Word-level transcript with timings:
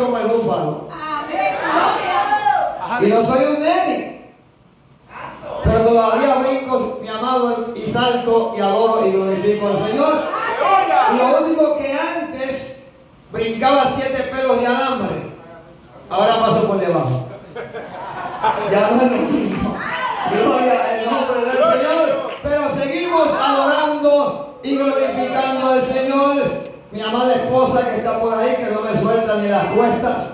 Como 0.00 0.18
el 0.18 0.26
búfalo. 0.26 0.88
Y 3.00 3.08
yo 3.08 3.22
soy 3.22 3.44
un 3.44 3.60
nene. 3.60 4.34
Pero 5.62 5.82
todavía 5.82 6.34
brinco, 6.36 6.98
mi 7.02 7.08
amado, 7.08 7.72
y 7.74 7.86
salto 7.86 8.52
y 8.56 8.60
adoro 8.60 9.06
y 9.06 9.12
glorifico 9.12 9.68
al 9.68 9.76
Señor. 9.76 10.24
Lo 11.16 11.44
único 11.44 11.76
que 11.76 11.92
antes 11.92 12.76
brincaba 13.30 13.86
siete 13.86 14.22
pelos 14.24 14.60
de 14.60 14.66
alambre, 14.66 15.32
ahora 16.08 16.40
paso 16.40 16.66
por 16.66 16.78
debajo. 16.78 17.26
Ya 18.70 18.88
no 18.90 18.96
es 18.96 19.02
lo 19.02 19.18
mismo. 19.18 19.76
Gloria 20.32 20.72
al 20.90 21.04
nombre 21.04 21.40
del 21.40 21.56
Señor. 21.56 22.30
Pero 22.42 22.70
seguimos 22.70 23.34
adorando 23.34 24.60
y 24.62 24.76
glorificando 24.76 25.70
al 25.72 25.82
Señor. 25.82 26.69
Mi 26.92 27.00
amada 27.00 27.34
esposa 27.34 27.86
que 27.86 27.96
está 28.00 28.18
por 28.18 28.34
ahí, 28.34 28.56
que 28.56 28.68
no 28.74 28.80
me 28.80 28.96
suelta 28.96 29.36
ni 29.36 29.48
las 29.48 29.70
cuestas. 29.70 30.26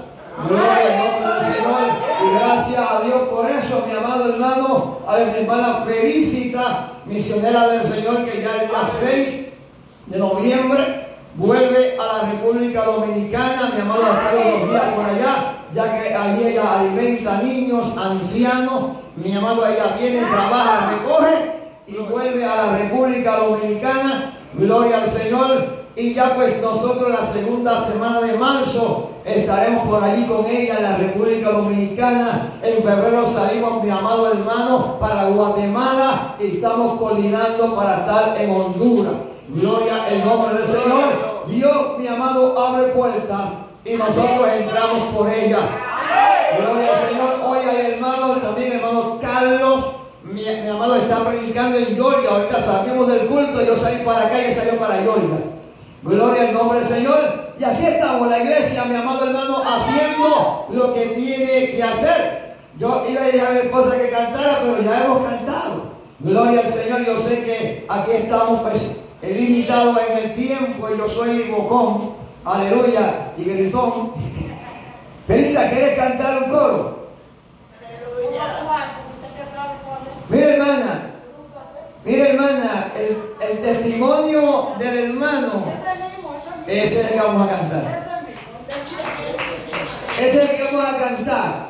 Gloria 0.42 0.76
al 0.76 0.96
nombre 0.96 1.34
del 1.34 1.54
Señor. 1.54 1.80
Y 2.24 2.38
gracias 2.38 2.78
a 2.78 3.00
Dios 3.04 3.28
por 3.28 3.46
eso, 3.46 3.84
mi 3.86 3.94
amado 3.94 4.32
hermano. 4.32 5.00
A 5.06 5.16
mi 5.18 5.36
hermana 5.36 5.84
Felicita, 5.86 6.88
misionera 7.04 7.68
del 7.68 7.84
Señor, 7.84 8.24
que 8.24 8.40
ya 8.40 8.54
el 8.62 8.68
día 8.68 8.82
6 8.82 9.46
de 10.06 10.18
noviembre 10.18 11.08
vuelve 11.34 11.98
a 11.98 12.22
la 12.22 12.30
República 12.30 12.84
Dominicana. 12.84 13.72
Mi 13.74 13.82
amado, 13.82 14.06
estar 14.06 14.34
unos 14.34 14.70
días 14.70 14.94
por 14.94 15.04
allá, 15.04 15.54
ya 15.74 15.92
que 15.92 16.14
allí 16.14 16.46
ella 16.46 16.80
alimenta 16.80 17.36
niños, 17.42 17.94
ancianos. 17.98 18.92
Mi 19.16 19.36
amado, 19.36 19.66
ella 19.66 19.94
viene, 19.98 20.24
trabaja, 20.24 20.90
recoge 20.90 21.52
y 21.86 21.96
vuelve 21.98 22.42
a 22.46 22.56
la 22.56 22.78
República 22.78 23.36
Dominicana. 23.36 24.32
Gloria 24.54 25.02
al 25.02 25.06
Señor. 25.06 25.85
Y 25.98 26.12
ya 26.12 26.34
pues 26.34 26.60
nosotros 26.60 27.08
la 27.10 27.24
segunda 27.24 27.78
semana 27.78 28.20
de 28.20 28.34
marzo 28.34 29.12
estaremos 29.24 29.86
por 29.86 30.04
allí 30.04 30.26
con 30.26 30.44
ella 30.44 30.76
en 30.76 30.82
la 30.82 30.96
República 30.98 31.50
Dominicana. 31.50 32.50
En 32.62 32.84
febrero 32.84 33.24
salimos, 33.24 33.82
mi 33.82 33.88
amado 33.88 34.30
hermano, 34.30 34.98
para 35.00 35.24
Guatemala 35.24 36.36
y 36.38 36.56
estamos 36.56 37.00
coordinando 37.00 37.74
para 37.74 38.00
estar 38.00 38.34
en 38.36 38.50
Honduras. 38.50 39.14
Gloria 39.48 40.04
al 40.04 40.22
nombre 40.22 40.58
del 40.58 40.66
Señor. 40.66 41.44
Dios, 41.46 41.98
mi 41.98 42.06
amado, 42.06 42.58
abre 42.58 42.88
puertas 42.88 43.52
y 43.82 43.94
nosotros 43.94 44.48
entramos 44.54 45.14
por 45.14 45.30
ella. 45.30 45.60
Gloria 46.58 46.90
al 46.90 47.08
Señor. 47.08 47.40
Hoy 47.42 47.58
hay 47.70 47.92
hermanos, 47.92 48.42
también 48.42 48.74
hermano 48.74 49.16
Carlos. 49.18 49.86
Mi, 50.24 50.42
mi 50.42 50.68
amado 50.68 50.96
está 50.96 51.24
predicando 51.24 51.78
en 51.78 51.96
Georgia. 51.96 52.28
Ahorita 52.32 52.60
salimos 52.60 53.08
del 53.08 53.20
culto. 53.26 53.64
Yo 53.64 53.74
salí 53.74 54.04
para 54.04 54.26
acá 54.26 54.38
y 54.42 54.44
él 54.44 54.52
salió 54.52 54.76
para 54.76 54.96
Georgia. 54.96 55.55
Gloria 56.06 56.42
al 56.42 56.54
nombre 56.54 56.78
del 56.78 56.88
Señor. 56.88 57.52
Y 57.58 57.64
así 57.64 57.84
estamos, 57.84 58.28
la 58.28 58.38
iglesia, 58.38 58.84
mi 58.84 58.94
amado 58.94 59.26
hermano, 59.26 59.62
haciendo 59.66 60.66
lo 60.70 60.92
que 60.92 61.06
tiene 61.06 61.68
que 61.68 61.82
hacer. 61.82 62.54
Yo 62.78 63.02
iba 63.08 63.22
a 63.22 63.24
decir 63.24 63.40
a 63.40 63.50
mi 63.50 63.58
esposa 63.58 63.98
que 63.98 64.08
cantara, 64.08 64.60
pero 64.60 64.80
ya 64.82 65.04
hemos 65.04 65.24
cantado. 65.24 65.96
Gloria 66.20 66.60
al 66.60 66.68
Señor. 66.68 67.04
Yo 67.04 67.16
sé 67.16 67.42
que 67.42 67.86
aquí 67.88 68.10
estamos, 68.12 68.62
pues, 68.62 69.00
limitados 69.22 69.98
en 70.08 70.18
el 70.18 70.32
tiempo. 70.32 70.88
Y 70.94 70.98
yo 70.98 71.08
soy 71.08 71.50
bocón, 71.50 72.12
aleluya, 72.44 73.32
y 73.36 73.44
gritón. 73.44 74.12
Felisa, 75.26 75.68
¿quieres 75.68 75.98
cantar 75.98 76.44
un 76.44 76.50
coro? 76.50 77.06
Mira, 80.28 80.52
hermana, 80.52 81.05
mira, 82.06 82.28
hermana, 82.28 82.92
el, 82.96 83.34
el 83.50 83.60
testimonio 83.60 84.72
del 84.78 85.10
hermano, 85.10 85.72
ese 86.66 87.00
es 87.00 87.06
el 87.06 87.14
que 87.14 87.20
vamos 87.20 87.46
a 87.46 87.56
cantar. 87.56 88.26
Ese 90.18 90.42
es 90.42 90.50
el 90.50 90.56
que 90.56 90.64
vamos 90.64 90.88
a 90.88 90.96
cantar. 90.96 91.66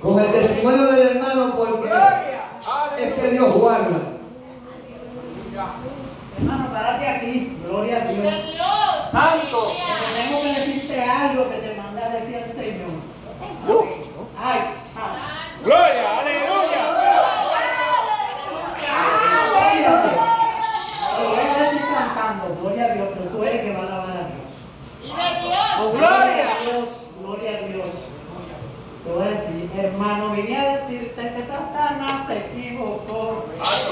Con 0.00 0.18
el 0.20 0.30
testimonio 0.30 0.86
del 0.92 1.16
hermano, 1.16 1.54
porque 1.56 1.88
es 2.98 3.12
que 3.14 3.30
Dios 3.30 3.52
guarda. 3.54 3.98
Hermano, 6.36 6.72
párate 6.72 7.08
aquí. 7.08 7.58
Gloria 7.66 7.96
a 7.96 8.12
Dios. 8.12 8.34
Santo. 9.10 9.72
Tengo 10.14 10.42
que 10.42 10.48
decirte 10.48 11.02
algo 11.02 11.48
que 11.48 11.56
te 11.56 11.74
manda 11.74 12.04
a 12.04 12.08
decir 12.10 12.34
el 12.34 12.48
Señor. 12.48 12.90
Ay, 14.36 14.60
santo. 14.66 15.64
Gloria, 15.64 16.18
aleluya. 16.20 16.93
Gloria 19.74 19.88
a 19.88 20.02
Dios. 20.02 20.14
Lo 21.20 21.28
voy 21.30 21.38
a 21.38 21.62
decir 21.62 21.80
cantando. 21.92 22.56
Gloria 22.60 22.84
a 22.84 22.88
Dios, 22.94 23.08
pero 23.14 23.30
tú 23.30 23.42
eres 23.44 23.60
que 23.64 23.72
va 23.72 23.78
a 23.80 23.82
alabar 23.82 24.10
a 24.10 24.28
Dios. 24.28 24.50
Oh, 25.80 25.90
Gloria 25.90 26.08
gloria. 26.08 26.56
a 26.56 26.60
Dios. 26.62 27.08
Gloria 27.20 27.50
a 27.50 27.68
Dios. 27.68 28.08
Te 29.04 29.12
voy 29.12 29.22
a 29.26 29.30
decir, 29.30 29.70
hermano, 29.76 30.30
vine 30.30 30.56
a 30.56 30.76
decirte 30.78 31.32
que 31.34 31.42
Satanás 31.42 32.26
se 32.26 32.38
equivocó. 32.38 33.44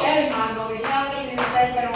Hermano, 0.07 0.69
vine 0.69 0.89
a 0.91 1.15
decirte, 1.15 1.73
pero 1.75 1.91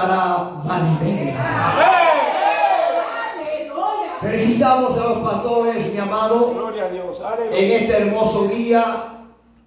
levantará 0.00 0.62
bandera. 0.64 1.72
Aleluya. 3.32 4.18
Felicitamos 4.20 4.96
a 4.98 5.04
los 5.04 5.18
pastores, 5.24 5.92
mi 5.92 5.98
amado, 5.98 6.52
Gloria 6.54 6.84
a 6.84 6.88
Dios. 6.88 7.20
Aleluya. 7.20 7.58
en 7.58 7.70
este 7.82 7.96
hermoso 8.02 8.44
día. 8.44 9.12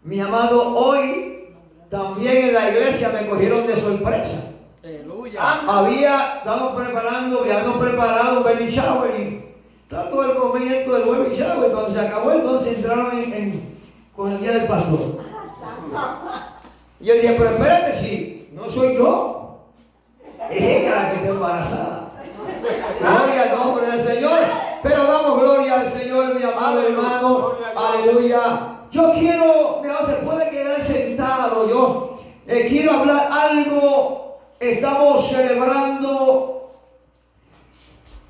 Mi 0.04 0.20
amado, 0.22 0.74
hoy 0.76 1.50
también 1.90 2.48
en 2.50 2.54
la 2.54 2.70
iglesia 2.70 3.10
me 3.10 3.28
cogieron 3.28 3.68
de 3.68 3.76
sorpresa. 3.76 4.46
Había 5.68 6.38
estado 6.38 6.76
preparando, 6.76 7.42
habíamos 7.42 7.78
preparado 7.78 8.38
un 8.40 8.44
baby 8.44 8.70
shower 8.70 9.12
y 9.20 9.44
está 9.84 10.10
todo 10.10 10.31
el 10.31 10.38
movimiento 10.40 10.94
del 10.94 11.04
baby 11.10 11.36
shower. 11.36 11.72
Cuando 11.72 11.92
se 11.92 12.00
acabó, 12.00 12.31
entonces 12.31 12.76
entraron 12.78 13.12
en, 13.18 13.34
en- 13.34 13.80
con 14.16 14.31
el 14.31 14.40
día 14.40 14.52
del 14.52 14.66
pastor. 14.68 15.20
Y 17.00 17.06
yo 17.06 17.14
dije, 17.14 17.36
pero 17.38 17.50
espérate, 17.52 17.94
si 17.94 18.50
no 18.54 18.68
soy 18.70 18.96
yo, 18.98 19.38
es 20.50 20.62
ella 20.62 20.96
la 20.96 21.10
que 21.10 21.16
está 21.18 21.28
embarazada. 21.30 22.12
Gloria 23.00 23.42
al 23.44 23.51
nombre 23.57 23.86
del 23.88 24.00
Señor. 24.00 24.40
Pero 24.81 25.04
damos 25.06 25.42
gloria 25.42 25.75
al 25.75 25.86
Señor, 25.88 26.34
mi 26.36 26.44
amado 26.44 26.81
hermano. 26.81 27.51
Aleluya. 27.75 28.78
Yo 28.92 29.12
quiero, 29.12 29.80
mi 29.84 29.90
amado, 29.90 30.06
se 30.07 30.13
puede 30.18 30.50
quedar 30.50 30.80
sentado. 30.81 31.68
Yo 31.69 32.18
eh, 32.48 32.66
quiero 32.68 32.94
hablar 32.94 33.28
algo. 33.31 34.40
Estamos 34.60 35.28
celebrando 35.30 36.72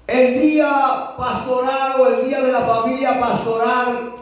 el 0.07 0.39
día 0.39 1.13
pastoral 1.17 2.01
o 2.01 2.07
el 2.07 2.27
día 2.27 2.41
de 2.41 2.51
la 2.51 2.61
familia 2.61 3.19
pastoral. 3.19 4.13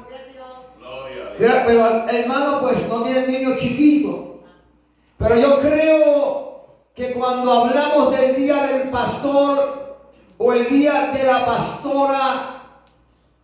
Gra- 1.38 1.64
Pero 1.66 1.86
hermano, 2.10 2.60
pues 2.62 2.88
no 2.88 3.02
tienen 3.04 3.28
niños 3.28 3.58
chiquitos. 3.60 4.16
Pero 5.18 5.36
yo 5.40 5.58
creo 5.60 5.97
cuando 7.28 7.52
hablamos 7.52 8.18
del 8.18 8.34
día 8.34 8.56
del 8.56 8.90
pastor 8.90 9.98
o 10.38 10.54
el 10.54 10.66
día 10.66 11.12
de 11.14 11.26
la 11.26 11.46
pastora, 11.46 12.64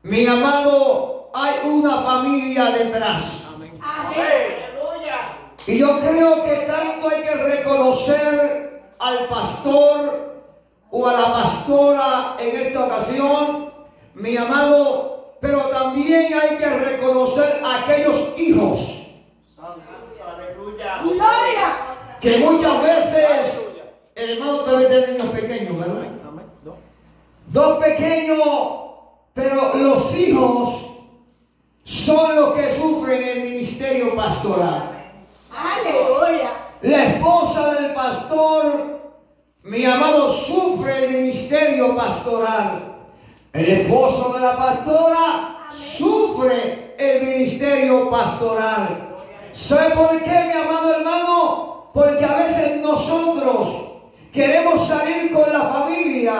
mi 0.03 0.25
amado, 0.25 1.29
hay 1.33 1.67
una 1.67 1.97
familia 1.97 2.71
detrás. 2.71 3.41
Amén. 3.53 3.77
Y 5.67 5.79
yo 5.79 5.97
creo 5.97 6.41
que 6.41 6.55
tanto 6.59 7.09
hay 7.09 7.21
que 7.23 7.35
reconocer 7.35 8.93
al 8.99 9.27
pastor 9.27 10.45
o 10.89 11.05
a 11.05 11.11
la 11.11 11.33
pastora 11.33 12.37
en 12.39 12.67
esta 12.67 12.85
ocasión, 12.85 13.69
mi 14.13 14.37
amado, 14.37 15.35
pero 15.41 15.59
también 15.59 16.33
hay 16.33 16.55
que 16.55 16.69
reconocer 16.69 17.61
a 17.65 17.81
aquellos 17.81 18.31
hijos 18.37 19.01
Gloria. 21.01 21.77
que 22.21 22.37
muchas 22.37 22.81
veces, 22.81 23.72
el 24.15 24.29
hermano 24.31 24.59
también 24.59 24.89
tiene 24.89 25.07
niños 25.07 25.29
pequeños, 25.29 25.79
¿verdad? 25.79 26.03
Dos 27.47 27.83
pequeños, 27.83 28.39
pero 29.33 29.71
los 29.75 30.15
hijos 30.15 30.85
son 31.83 32.35
los 32.35 32.57
que 32.57 32.69
sufren 32.69 33.21
el 33.21 33.43
ministerio 33.43 34.15
pastoral. 34.15 35.11
Aleluya. 35.55 36.51
La 36.81 37.03
esposa 37.03 37.73
del 37.75 37.93
pastor, 37.93 39.01
mi 39.63 39.85
amado, 39.85 40.29
sufre 40.29 41.05
el 41.05 41.11
ministerio 41.11 41.95
pastoral. 41.95 42.97
El 43.51 43.65
esposo 43.65 44.33
de 44.33 44.39
la 44.41 44.57
pastora 44.57 45.67
sufre 45.69 46.95
el 46.97 47.21
ministerio 47.23 48.09
pastoral. 48.09 49.09
¿Sabe 49.51 49.93
por 49.93 50.21
qué, 50.21 50.31
mi 50.31 50.59
amado 50.59 50.95
hermano? 50.95 51.91
Porque 51.93 52.25
a 52.25 52.35
veces 52.35 52.81
nosotros 52.81 53.92
queremos 54.33 54.85
salir 54.85 55.31
con 55.31 55.53
la 55.53 55.61
familia 55.61 56.33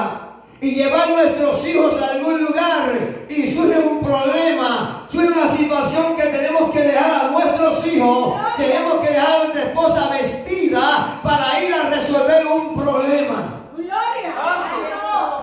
y 0.60 0.74
llevar 0.76 1.10
nuestros 1.10 1.66
hijos 1.68 2.02
a 2.02 2.12
algún 2.12 2.42
lugar 2.42 2.92
y 3.30 3.48
surge 3.48 3.80
un 3.80 4.00
problema, 4.00 5.06
surge 5.08 5.28
una 5.28 5.48
situación 5.48 6.16
que 6.16 6.24
tenemos 6.24 6.74
que 6.74 6.82
dejar 6.82 7.12
a 7.12 7.28
nuestros 7.32 7.86
hijos, 7.86 8.36
tenemos 8.58 8.96
que 8.96 9.14
dejar 9.14 9.36
a 9.36 9.44
nuestra 9.44 9.64
esposa 9.64 10.10
vestida 10.10 11.20
para 11.22 11.62
ir 11.62 11.74
a 11.74 11.90
resolver 11.90 12.46
un 12.48 12.74
problema. 12.74 13.70
Gloria. 13.76 14.34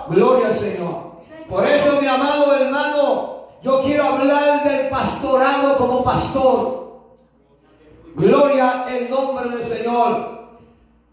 Gloria 0.09 0.47
al 0.49 0.55
Señor. 0.55 1.11
Por 1.49 1.65
eso, 1.67 2.01
mi 2.01 2.09
amado 2.09 2.57
hermano, 2.57 3.45
yo 3.63 3.79
quiero 3.81 4.05
hablar 4.05 4.65
del 4.65 4.89
pastorado 4.89 5.77
como 5.77 6.03
pastor. 6.03 6.81
Gloria 8.17 8.85
el 8.89 9.09
nombre 9.09 9.51
del 9.51 9.63
Señor. 9.63 10.40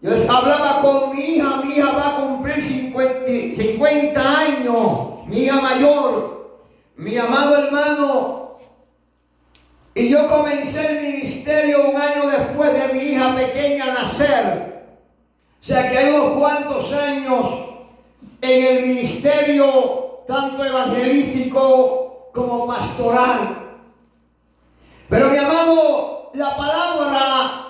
Yo 0.00 0.12
hablaba 0.30 0.78
con 0.80 1.10
mi 1.10 1.20
hija, 1.20 1.56
mi 1.56 1.70
hija 1.72 1.90
va 1.90 2.08
a 2.08 2.16
cumplir 2.16 2.62
50, 2.62 3.26
50 3.56 4.38
años, 4.38 5.26
mi 5.26 5.40
hija 5.40 5.60
mayor, 5.60 6.60
mi 6.96 7.16
amado 7.16 7.56
hermano. 7.56 8.58
Y 9.94 10.08
yo 10.10 10.28
comencé 10.28 10.86
el 10.86 11.02
ministerio 11.02 11.90
un 11.90 11.96
año 12.00 12.30
después 12.30 12.72
de 12.72 12.94
mi 12.94 13.00
hija 13.00 13.34
pequeña 13.34 13.86
nacer. 13.86 14.86
O 15.60 15.64
sea 15.64 15.88
que 15.88 15.98
hay 15.98 16.14
unos 16.14 16.38
cuantos 16.38 16.92
años 16.92 17.48
en 18.40 18.76
el 18.76 18.86
ministerio, 18.86 20.22
tanto 20.28 20.64
evangelístico 20.64 22.30
como 22.32 22.68
pastoral. 22.68 23.80
Pero 25.08 25.30
mi 25.30 25.38
amado, 25.38 26.30
la 26.34 26.56
palabra 26.56 27.67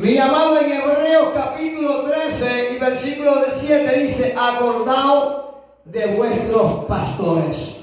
mi 0.00 0.16
amado 0.16 0.58
en 0.58 0.72
Hebreos 0.72 1.28
capítulo 1.34 2.04
13 2.04 2.70
y 2.72 2.78
versículo 2.78 3.34
7 3.46 3.98
dice, 3.98 4.34
acordaos 4.38 5.44
de 5.84 6.06
vuestros 6.16 6.86
pastores. 6.86 7.76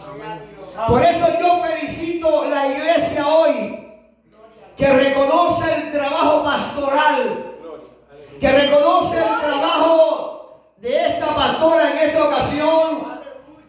Por 0.88 1.04
eso 1.04 1.28
yo 1.40 1.64
felicito 1.64 2.46
la 2.50 2.68
iglesia 2.68 3.28
hoy 3.28 4.02
que 4.76 4.92
reconoce 4.94 5.76
el 5.76 5.92
trabajo 5.92 6.44
pastoral, 6.44 7.56
que 8.40 8.52
reconoce 8.52 9.18
el 9.18 9.40
trabajo 9.40 10.74
de 10.78 11.10
esta 11.10 11.36
pastora 11.36 11.92
en 11.92 11.98
esta 11.98 12.24
ocasión, 12.24 13.22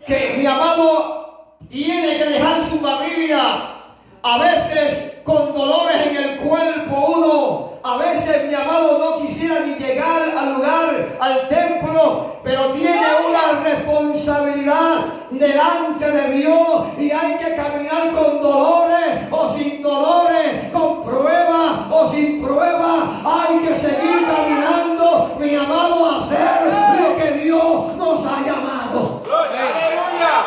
que 0.06 0.36
mi 0.38 0.46
amado 0.46 1.58
tiene 1.68 2.16
que 2.16 2.24
dejar 2.24 2.62
su 2.62 2.78
familia, 2.78 3.74
a 4.22 4.38
veces 4.38 5.17
con 5.28 5.52
dolores 5.52 6.06
en 6.06 6.16
el 6.16 6.36
cuerpo 6.38 7.04
uno, 7.18 7.70
a 7.84 7.98
veces 7.98 8.46
mi 8.46 8.54
amado 8.54 8.98
no 8.98 9.18
quisiera 9.18 9.60
ni 9.60 9.74
llegar 9.74 10.22
al 10.22 10.54
lugar, 10.54 11.18
al 11.20 11.48
templo, 11.48 12.40
pero 12.42 12.62
tiene 12.68 13.06
una 13.28 13.62
responsabilidad 13.62 15.04
delante 15.30 16.10
de 16.10 16.32
Dios 16.32 16.86
y 16.96 17.10
hay 17.10 17.34
que 17.34 17.52
caminar 17.54 18.10
con 18.10 18.40
dolores 18.40 19.28
o 19.30 19.50
sin 19.50 19.82
dolores, 19.82 20.72
con 20.72 21.02
pruebas 21.02 21.76
o 21.90 22.08
sin 22.08 22.42
pruebas, 22.42 23.02
hay 23.22 23.58
que 23.58 23.74
seguir 23.74 24.24
caminando, 24.24 25.36
mi 25.38 25.54
amado, 25.54 26.06
a 26.06 26.16
hacer 26.16 26.72
lo 27.02 27.14
que 27.14 27.32
Dios 27.32 27.96
nos 27.98 28.24
ha 28.24 28.40
llamado. 28.46 29.22
Aleluya. 29.26 30.46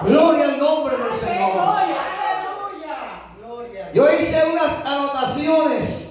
Gloria 0.00 0.44
al 0.44 0.58
nombre 0.58 0.96
del 0.96 1.14
Señor. 1.14 1.79
Yo 3.94 4.04
hice 4.12 4.42
unas 4.52 4.84
anotaciones. 4.84 6.06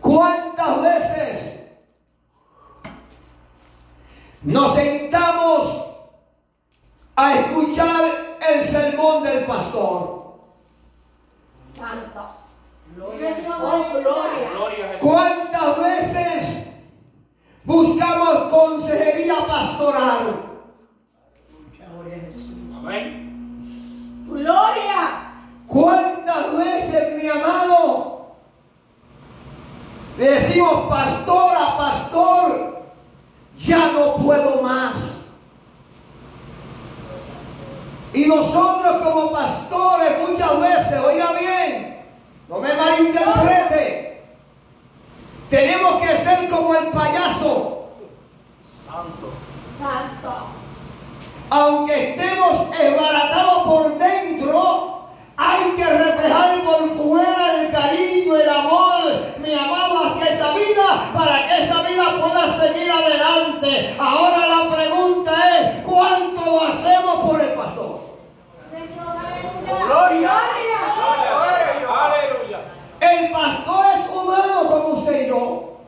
¿Cuántas 0.00 0.82
veces 0.82 1.72
nos 4.42 4.74
sentamos 4.74 5.84
a 7.16 7.34
escuchar 7.34 8.38
el 8.52 8.62
sermón 8.62 9.24
del 9.24 9.44
pastor? 9.46 10.38
Santo. 11.76 12.30
Oh, 12.98 13.84
gloria. 14.00 14.50
Gloria 14.52 14.86
a 14.86 14.98
Gloria. 24.36 25.32
¿Cuántas 25.66 26.58
veces, 26.58 27.22
mi 27.22 27.26
amado, 27.26 28.36
le 30.18 30.30
decimos, 30.30 30.88
pastora, 30.90 31.78
pastor, 31.78 32.82
ya 33.56 33.92
no 33.92 34.16
puedo 34.16 34.60
más? 34.60 35.28
Y 38.12 38.26
nosotros 38.26 39.02
como 39.02 39.32
pastores 39.32 40.28
muchas 40.28 40.60
veces, 40.60 41.00
oiga 41.00 41.32
bien, 41.32 42.06
no 42.50 42.58
me 42.58 42.74
malinterprete, 42.74 44.22
tenemos 45.48 46.02
que 46.02 46.14
ser 46.14 46.46
como 46.50 46.74
el 46.74 46.88
payaso. 46.88 47.88
Santo. 48.86 49.32
Santo. 49.78 50.55
Aunque 51.50 52.10
estemos 52.10 52.66
esbaratados 52.78 53.62
por 53.64 53.98
dentro, 53.98 55.06
hay 55.36 55.70
que 55.74 55.84
reflejar 55.84 56.62
por 56.64 56.88
fuera 56.88 57.60
el 57.60 57.70
cariño, 57.70 58.36
el 58.36 58.48
amor, 58.48 59.02
mi 59.38 59.52
amado, 59.52 60.04
hacia 60.04 60.28
esa 60.28 60.52
vida, 60.54 61.12
para 61.14 61.44
que 61.44 61.58
esa 61.58 61.82
vida 61.82 62.16
pueda 62.20 62.46
seguir 62.48 62.90
adelante. 62.90 63.96
Ahora 63.98 64.46
la 64.48 64.76
pregunta 64.76 65.32
es, 65.60 65.86
¿cuánto 65.86 66.44
lo 66.44 66.64
hacemos 66.64 67.24
por 67.24 67.40
el 67.40 67.50
pastor? 67.50 68.00
Gloria. 69.86 70.30
Gloria. 70.36 70.78
Aleluya. 71.88 72.60
El 73.00 73.30
pastor 73.30 73.86
es 73.94 74.10
humano 74.10 74.66
como 74.66 74.88
usted 74.88 75.26
y 75.26 75.28
yo. 75.28 75.78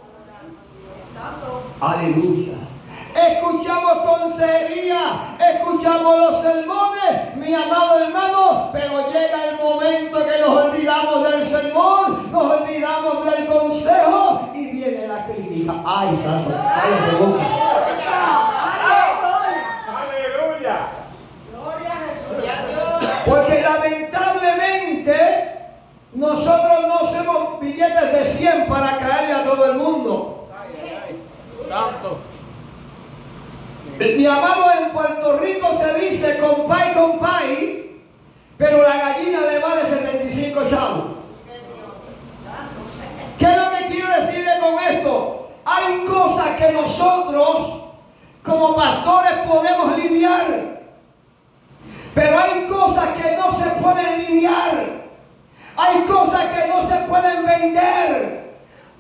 Aleluya. 1.81 2.68
Escuchamos 3.15 3.99
consejería, 4.07 5.37
escuchamos 5.39 6.19
los 6.19 6.41
sermones, 6.41 7.37
mi 7.37 7.53
amado 7.55 7.99
hermano, 8.05 8.71
pero 8.73 9.07
llega 9.07 9.45
el 9.49 9.57
momento 9.57 10.25
que 10.25 10.39
nos 10.41 10.49
olvidamos 10.49 11.31
del 11.31 11.43
sermón, 11.43 12.31
nos 12.31 12.61
olvidamos 12.61 13.27
del 13.27 13.47
consejo 13.47 14.51
y 14.55 14.71
viene 14.71 15.09
la 15.09 15.25
crítica. 15.25 15.75
Ay, 15.85 16.17
santo, 16.17 16.51
cállate 16.51 17.17
boca. 17.17 17.43
Aleluya. 19.97 20.89
Porque 23.27 23.63
lamentablemente 23.63 25.49
nosotros 26.13 26.87
no 26.89 27.01
hacemos 27.01 27.61
billetes 27.61 28.13
de 28.13 28.25
100 28.25 28.67
para 28.69 28.97
caerle 28.97 29.35
a 29.35 29.45
todo 29.45 29.73
el 29.73 29.79
mundo. 29.79 30.49
Santo. 31.69 32.19
Mi 33.99 34.27
amado, 34.27 34.71
en 34.81 34.91
Puerto 34.91 35.39
Rico 35.39 35.69
se 35.75 35.93
dice 35.95 36.39
compay, 36.39 36.95
compay, 36.95 38.01
pero 38.57 38.81
la 38.83 38.97
gallina 38.97 39.41
le 39.41 39.59
vale 39.59 39.85
75 39.85 40.69
chavos. 40.69 41.05
¿Qué 43.37 43.45
es 43.45 43.57
lo 43.57 43.71
que 43.71 43.85
quiero 43.87 44.09
decirle 44.15 44.53
con 44.61 44.79
esto? 44.85 45.49
Hay 45.65 46.05
cosas 46.05 46.51
que 46.53 46.73
nosotros 46.73 47.75
como 48.45 48.77
pastores 48.77 49.33
podemos 49.47 49.97
lidiar, 49.97 50.81
pero 52.15 52.39
hay 52.39 52.67
cosas 52.67 53.09
que 53.19 53.37
no 53.37 53.51
se 53.51 53.71
pueden 53.71 54.17
lidiar. 54.17 54.99
Hay 55.77 56.01
cosas 56.03 56.47
que 56.47 56.69
no 56.69 56.83
se 56.83 56.97
pueden 56.99 57.47
vender. 57.47 58.48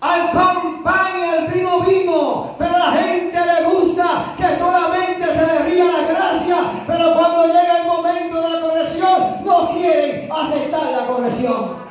Al 0.01 0.31
pan, 0.31 0.83
pan 0.85 1.07
y 1.19 1.23
al 1.25 1.47
vino, 1.49 1.81
vino. 1.81 2.55
Pero 2.57 2.75
a 2.77 2.79
la 2.79 2.91
gente 2.93 3.39
le 3.45 3.69
gusta 3.69 4.35
que 4.37 4.55
solamente 4.57 5.33
se 5.33 5.47
le 5.47 5.59
ría 5.61 5.85
la 5.87 6.03
gracia. 6.03 6.57
Pero 6.87 7.15
cuando 7.15 7.47
llega 7.47 7.79
el 7.79 7.87
momento 7.87 8.41
de 8.41 8.51
la 8.51 8.61
corrección, 8.61 9.45
no 9.45 9.67
quieren 9.67 10.31
aceptar 10.31 10.83
la 10.93 11.07
corrección. 11.07 11.89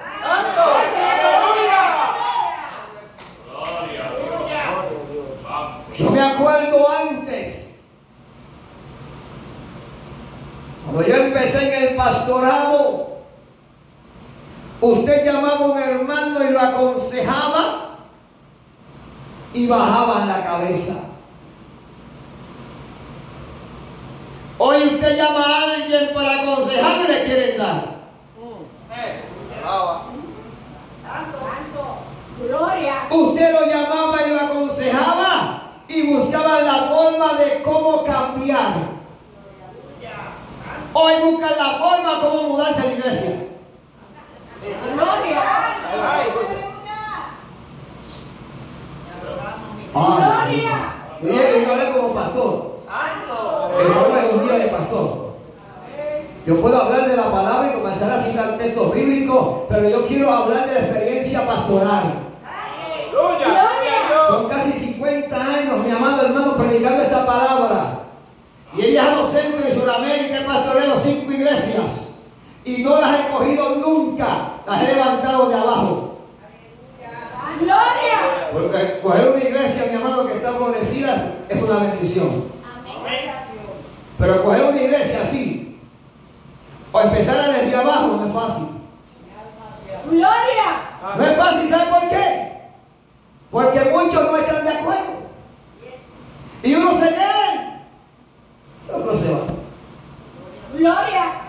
Yo 5.94 6.12
me 6.12 6.22
acuerdo 6.22 6.88
antes, 7.10 7.72
cuando 10.86 11.02
yo 11.02 11.16
empecé 11.16 11.76
en 11.76 11.84
el 11.84 11.96
pastorado, 11.96 13.18
usted 14.80 15.26
llamaba 15.26 15.56
a 15.56 15.60
un 15.62 15.82
hermano 15.82 16.44
y 16.44 16.52
lo 16.52 16.60
aconsejaba 16.60 17.87
y 19.58 19.66
bajaban 19.66 20.28
la 20.28 20.44
cabeza. 20.44 20.94
Hoy 24.60 24.78
usted 24.84 25.18
llama 25.18 25.44
a 25.44 25.74
alguien 25.74 26.14
para 26.14 26.42
aconsejar 26.42 27.02
y 27.02 27.12
le 27.12 27.22
quieren 27.22 27.58
dar. 27.58 27.98
Usted 33.10 33.52
lo 33.52 33.66
llamaba 33.66 34.18
y 34.26 34.30
lo 34.30 34.40
aconsejaba 34.42 35.64
y 35.88 36.14
buscaban 36.14 36.64
la 36.64 36.76
forma 36.84 37.34
de 37.34 37.62
cómo 37.64 38.04
cambiar. 38.04 38.74
Hoy 40.94 41.14
buscan 41.24 41.58
la 41.58 41.80
forma 41.80 42.20
cómo 42.20 42.44
mudarse 42.44 42.82
a 42.82 42.86
la 42.86 42.94
iglesia. 42.94 43.48
Gloria. 44.94 46.77
Dije 50.50 51.48
que 51.48 51.66
yo 51.66 51.74
hablé 51.74 51.92
como 51.92 52.14
pastor. 52.14 52.78
Estamos 53.80 54.18
en 54.18 54.40
un 54.40 54.48
día 54.48 54.58
de 54.58 54.68
pastor. 54.68 55.28
Yo 56.46 56.62
puedo 56.62 56.82
hablar 56.82 57.10
de 57.10 57.18
la 57.18 57.30
palabra 57.30 57.68
y 57.68 57.78
comenzar 57.78 58.12
a 58.12 58.18
citar 58.18 58.58
textos 58.58 58.94
bíblicos, 58.94 59.64
pero 59.68 59.90
yo 59.90 60.04
quiero 60.04 60.32
hablar 60.32 60.66
de 60.66 60.74
la 60.76 60.80
experiencia 60.80 61.46
pastoral. 61.46 62.04
Son 64.28 64.48
casi 64.48 64.72
50 64.72 65.36
años, 65.36 65.86
mi 65.86 65.92
amado 65.92 66.26
hermano, 66.26 66.56
predicando 66.56 67.02
esta 67.02 67.26
palabra. 67.26 68.00
Y 68.74 68.82
he 68.82 68.88
viajado 68.92 69.24
centro 69.24 69.68
y 69.68 69.72
Sudamérica, 69.72 70.40
he 70.40 70.46
pastoreado 70.46 70.96
cinco 70.96 71.32
iglesias. 71.32 72.16
Y 72.64 72.84
no 72.84 73.00
las 73.02 73.20
he 73.20 73.28
cogido 73.28 73.76
nunca, 73.76 74.62
las 74.66 74.82
he 74.84 74.96
levantado 74.96 75.50
de 75.50 75.56
abajo. 75.56 76.07
Gloria. 77.60 78.50
Porque 78.52 79.00
coger 79.02 79.28
una 79.30 79.44
iglesia, 79.44 79.86
mi 79.90 79.96
amado, 79.96 80.28
que 80.28 80.34
está 80.34 80.52
favorecida 80.54 81.34
es 81.50 81.62
una 81.62 81.80
bendición. 81.80 82.46
Pero 84.18 84.44
coger 84.44 84.64
una 84.64 84.82
iglesia 84.82 85.22
así, 85.22 85.80
o 86.92 87.02
empezar 87.02 87.52
desde 87.54 87.76
abajo, 87.76 88.18
no 88.18 88.26
es 88.26 88.34
fácil. 88.34 88.68
Gloria. 90.10 90.88
No 91.16 91.24
es 91.24 91.38
fácil, 91.38 91.68
¿sabe 91.68 91.92
por 91.92 92.08
qué? 92.08 92.52
Porque 93.52 93.80
muchos 93.92 94.32
no 94.32 94.38
están 94.38 94.64
de 94.64 94.70
acuerdo. 94.72 95.18
Y 96.64 96.76
uno 96.76 96.94
se 96.94 97.10
queda, 97.10 97.84
y 98.88 98.92
otro 98.92 99.16
se 99.16 99.32
va. 99.32 99.40
Gloria. 100.76 101.47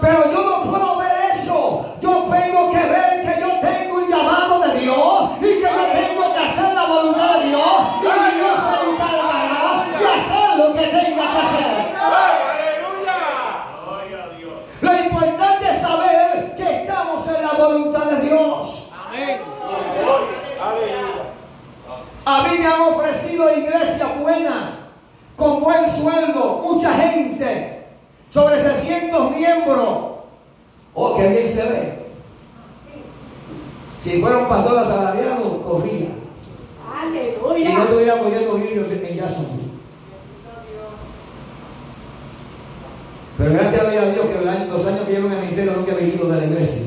Pero 0.00 0.30
yo 0.30 0.42
no 0.44 0.70
puedo 0.70 0.98
ver 0.98 1.16
eso. 1.32 1.94
Yo 2.00 2.28
tengo 2.30 2.70
que 2.70 2.86
ver 2.86 3.20
que 3.20 3.40
yo 3.40 3.58
tengo 3.60 3.96
un 3.96 4.08
llamado 4.08 4.60
de 4.60 4.80
Dios 4.80 5.30
y 5.38 5.60
que 5.60 5.62
yo 5.62 5.90
tengo 5.92 6.32
que 6.32 6.38
hacer 6.38 6.74
la 6.74 6.84
voluntad 6.86 7.38
de 7.38 7.46
Dios 7.48 7.64
y 8.00 8.36
Dios 8.36 8.62
se 8.62 8.90
encargará 8.90 9.84
de 9.98 10.06
hacer 10.06 10.58
lo 10.58 10.72
que 10.72 10.86
tenga 10.86 11.30
que 11.30 11.38
hacer. 11.38 11.96
Aleluya. 12.78 13.18
Lo 14.80 14.94
importante 15.04 15.70
es 15.70 15.78
saber 15.78 16.54
que 16.56 16.74
estamos 16.82 17.26
en 17.28 17.42
la 17.42 17.52
voluntad 17.52 18.04
de 18.04 18.20
Dios. 18.22 18.88
Aleluya. 19.10 19.48
A 22.24 22.42
mí 22.42 22.58
me 22.58 22.66
han 22.66 22.80
ofrecido 22.82 23.50
iglesias 23.50 24.18
buenas, 24.20 24.64
con 25.34 25.60
buen 25.60 25.88
sueldo, 25.88 26.60
mucha 26.62 26.92
gente, 26.92 27.77
sobre 28.30 28.58
600 28.58 29.30
miembros. 29.32 29.88
Oh, 30.94 31.14
qué 31.16 31.28
bien 31.28 31.48
se 31.48 31.62
ve. 31.64 31.98
Si 34.00 34.20
fuera 34.20 34.38
un 34.38 34.48
pastor 34.48 34.78
asalariado, 34.78 35.60
corría. 35.62 36.08
Y 36.08 37.44
no 37.44 37.48
Aleluya. 37.50 37.82
estuviera 37.82 38.14
oyendo 38.14 38.54
Billy 38.54 38.74
en 39.08 39.16
Jacksonville. 39.16 39.68
Pero 43.36 43.52
gracias 43.52 43.80
a 43.86 43.90
Dios 43.90 44.26
que 44.26 44.38
el 44.38 44.48
año- 44.48 44.66
los 44.66 44.84
años 44.86 45.00
que 45.06 45.12
llevo 45.12 45.26
en 45.28 45.32
el 45.34 45.38
ministerio 45.40 45.72
nunca 45.76 45.92
he 45.92 46.04
vivido 46.04 46.26
de 46.28 46.36
la 46.38 46.44
iglesia. 46.44 46.82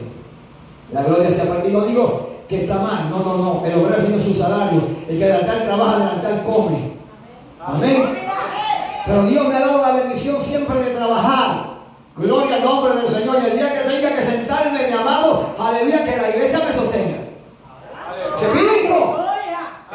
La 0.91 1.03
gloria 1.03 1.29
sea 1.29 1.45
para 1.45 1.65
Y 1.65 1.71
no 1.71 1.81
digo 1.81 2.29
que 2.47 2.61
está 2.63 2.75
mal, 2.79 3.09
no, 3.09 3.19
no, 3.19 3.37
no. 3.37 3.65
El 3.65 3.75
obrero 3.79 4.01
tiene 4.03 4.19
su 4.19 4.33
salario. 4.33 4.81
El 5.07 5.17
que 5.17 5.23
del 5.25 5.31
altar 5.37 5.61
trabaja, 5.63 5.97
del 5.99 6.07
altar 6.09 6.43
come. 6.43 6.91
Amén. 7.65 8.03
Pero 9.05 9.23
Dios 9.23 9.47
me 9.47 9.55
ha 9.55 9.59
dado 9.61 9.81
la 9.81 9.91
bendición 9.91 10.39
siempre 10.39 10.79
de 10.79 10.91
trabajar. 10.91 11.71
Gloria 12.15 12.55
al 12.55 12.63
nombre 12.63 12.93
del 12.95 13.07
Señor. 13.07 13.37
Y 13.41 13.45
el 13.47 13.57
día 13.57 13.73
que 13.73 13.79
tenga 13.89 14.15
que 14.15 14.21
sentarme, 14.21 14.87
mi 14.87 14.93
amado, 14.93 15.55
aleluya, 15.57 16.03
que 16.03 16.17
la 16.17 16.29
iglesia 16.29 16.59
me 16.59 16.73
sostenga. 16.73 17.17
Eso 18.35 18.47
es 18.47 18.53
bíblico. 18.53 19.17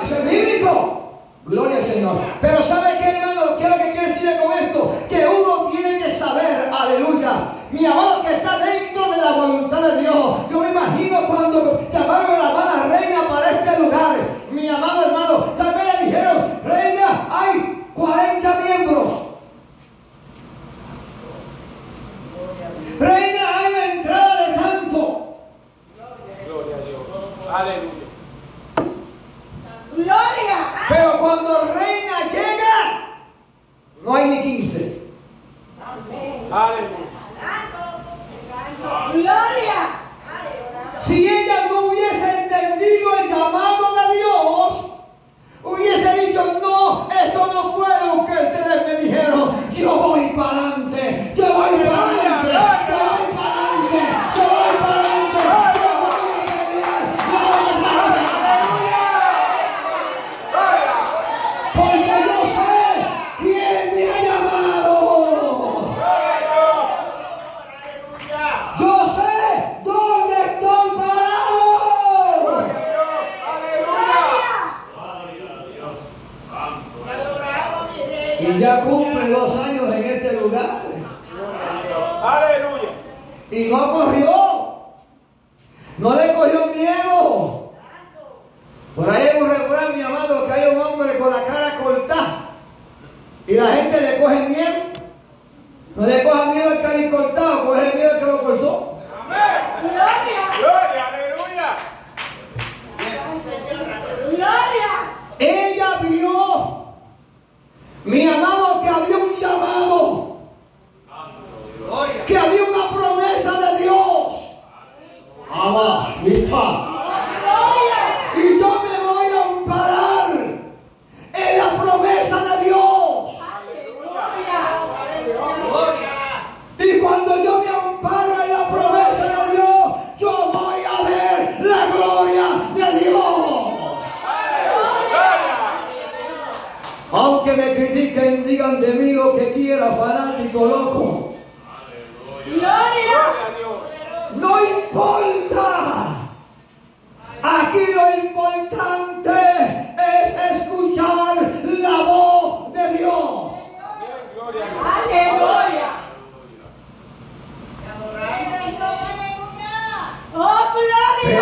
Eso 0.03 0.15
es 0.15 0.31
bíblico. 0.31 1.21
Gloria 1.45 1.77
al 1.77 1.83
Señor. 1.83 2.19
Pero 2.41 2.63
¿sabe 2.63 2.97
qué, 2.99 3.11
hermano? 3.11 3.55
¿Qué 3.57 3.65
es 3.65 3.71
lo 3.71 3.77
que 3.77 3.91
quiero 3.93 4.09
decirle 4.09 4.37
con 4.39 4.53
esto? 4.53 4.93
Que 5.09 5.27
uno 5.27 5.71
tiene 5.71 5.99
que 5.99 6.11
saber, 6.11 6.71
aleluya, 6.77 7.45
mi 7.71 7.87
amado 7.87 8.21
que 8.21 8.35
está 8.35 8.59
dentro 8.59 9.11
de 9.11 9.17
la 9.19 9.33
voluntad 9.33 9.81
de 9.83 10.01
Dios. 10.01 10.51
Yo 10.51 10.61
me 10.61 10.71
imagino 10.71 11.27
cuando 11.27 11.89
llamaron 11.89 12.31
a 12.31 12.39
la 12.39 12.49
hermana 12.49 12.76
40 18.17 18.57
miembros. 18.65 19.06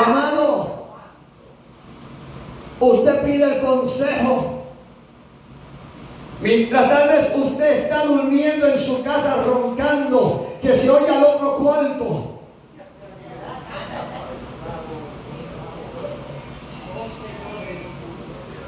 Amado, 0.04 0.86
usted 2.80 3.24
pide 3.24 3.44
el 3.44 3.58
consejo. 3.58 4.50
Mientras 6.40 6.88
tal 6.88 7.08
vez 7.08 7.32
usted 7.34 7.84
está 7.84 8.04
durmiendo 8.04 8.66
en 8.66 8.76
su 8.76 9.02
casa 9.02 9.42
roncando, 9.44 10.56
que 10.60 10.74
se 10.74 10.90
oye 10.90 11.08
al 11.08 11.24
otro 11.24 11.54
cuarto. 11.56 12.30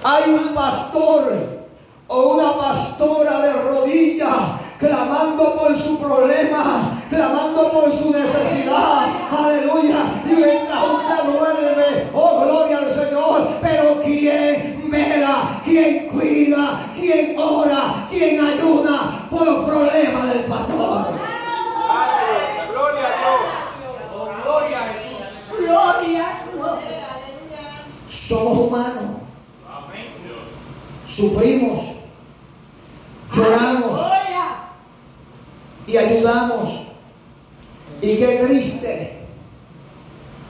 Hay 0.03 0.31
un 0.31 0.55
pastor 0.55 1.67
o 2.07 2.35
una 2.35 2.57
pastora 2.57 3.41
de 3.41 3.53
rodillas 3.53 4.66
clamando 4.79 5.57
por 5.57 5.75
su 5.75 5.99
problema, 5.99 7.01
clamando 7.09 7.71
por 7.73 7.93
su 7.93 8.11
necesidad. 8.13 9.07
Aleluya. 9.31 10.23
Y 10.25 10.29
mientras 10.29 10.85
usted 10.85 11.25
duerme, 11.25 12.11
oh 12.13 12.45
gloria 12.45 12.79
al 12.79 12.91
Señor. 12.91 13.49
Pero 13.61 14.01
¿quién 14.01 14.91
vela? 14.91 15.61
¿Quién 15.65 16.09
cuida? 16.09 16.91
¿Quién 16.95 17.39
ora? 17.39 18.07
¿Quién 18.09 18.45
ayuda 18.45 19.27
por 19.31 19.47
los 19.47 19.65
problemas 19.65 20.35
del 20.35 20.45
pastor? 20.45 21.07
Aleluya. 21.89 22.67
Gloria 22.73 23.07
a 23.07 23.17
Dios. 23.19 24.43
Gloria 24.45 24.79
a 24.81 24.85
Jesús. 24.93 25.59
Gloria. 25.59 26.43
Gloria. 26.55 27.07
Somos 28.07 28.59
humanos. 28.59 29.17
Sufrimos. 31.05 31.81
Lloramos. 33.33 34.26
Y 35.87 35.97
ayudamos. 35.97 36.83
Y 38.03 38.17
qué 38.17 38.41
triste 38.45 39.17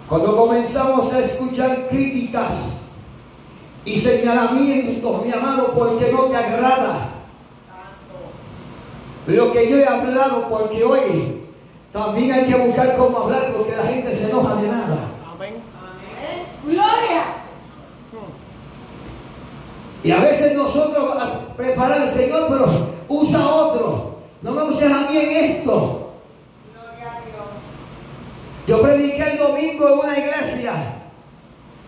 cuando 0.09 0.37
comenzamos 0.37 1.12
a 1.12 1.18
escuchar 1.18 1.88
críticas 1.88 2.75
y 3.85 3.99
señalamientos, 3.99 5.25
mi 5.25 5.33
amado, 5.33 5.72
porque 5.72 6.11
no 6.12 6.25
te 6.25 6.37
agrada 6.37 7.12
lo 9.27 9.51
que 9.51 9.68
yo 9.68 9.79
he 9.79 9.87
hablado, 9.87 10.46
porque 10.49 10.85
hoy 10.85 11.42
también 11.92 12.31
hay 12.31 12.44
que 12.44 12.55
buscar 12.55 12.94
cómo 12.94 13.18
hablar, 13.18 13.53
porque 13.53 13.75
la 13.75 13.85
gente 13.85 14.12
se 14.12 14.29
enoja 14.29 14.55
de 14.55 14.68
nada. 14.68 14.99
Gloria. 16.64 17.22
Y 20.03 20.11
a 20.11 20.20
veces 20.20 20.55
nosotros 20.55 21.05
preparar 21.57 22.01
al 22.01 22.09
Señor, 22.09 22.46
pero 22.49 22.68
usa 23.09 23.49
otro. 23.49 24.15
No 24.46 24.52
me 24.52 24.62
uses 24.62 24.92
a 24.92 25.00
mí 25.11 25.16
en 25.16 25.30
esto. 25.44 26.12
Yo 28.64 28.80
prediqué 28.80 29.32
el 29.32 29.38
domingo 29.38 29.88
en 29.88 29.98
una 29.98 30.16
iglesia. 30.16 30.72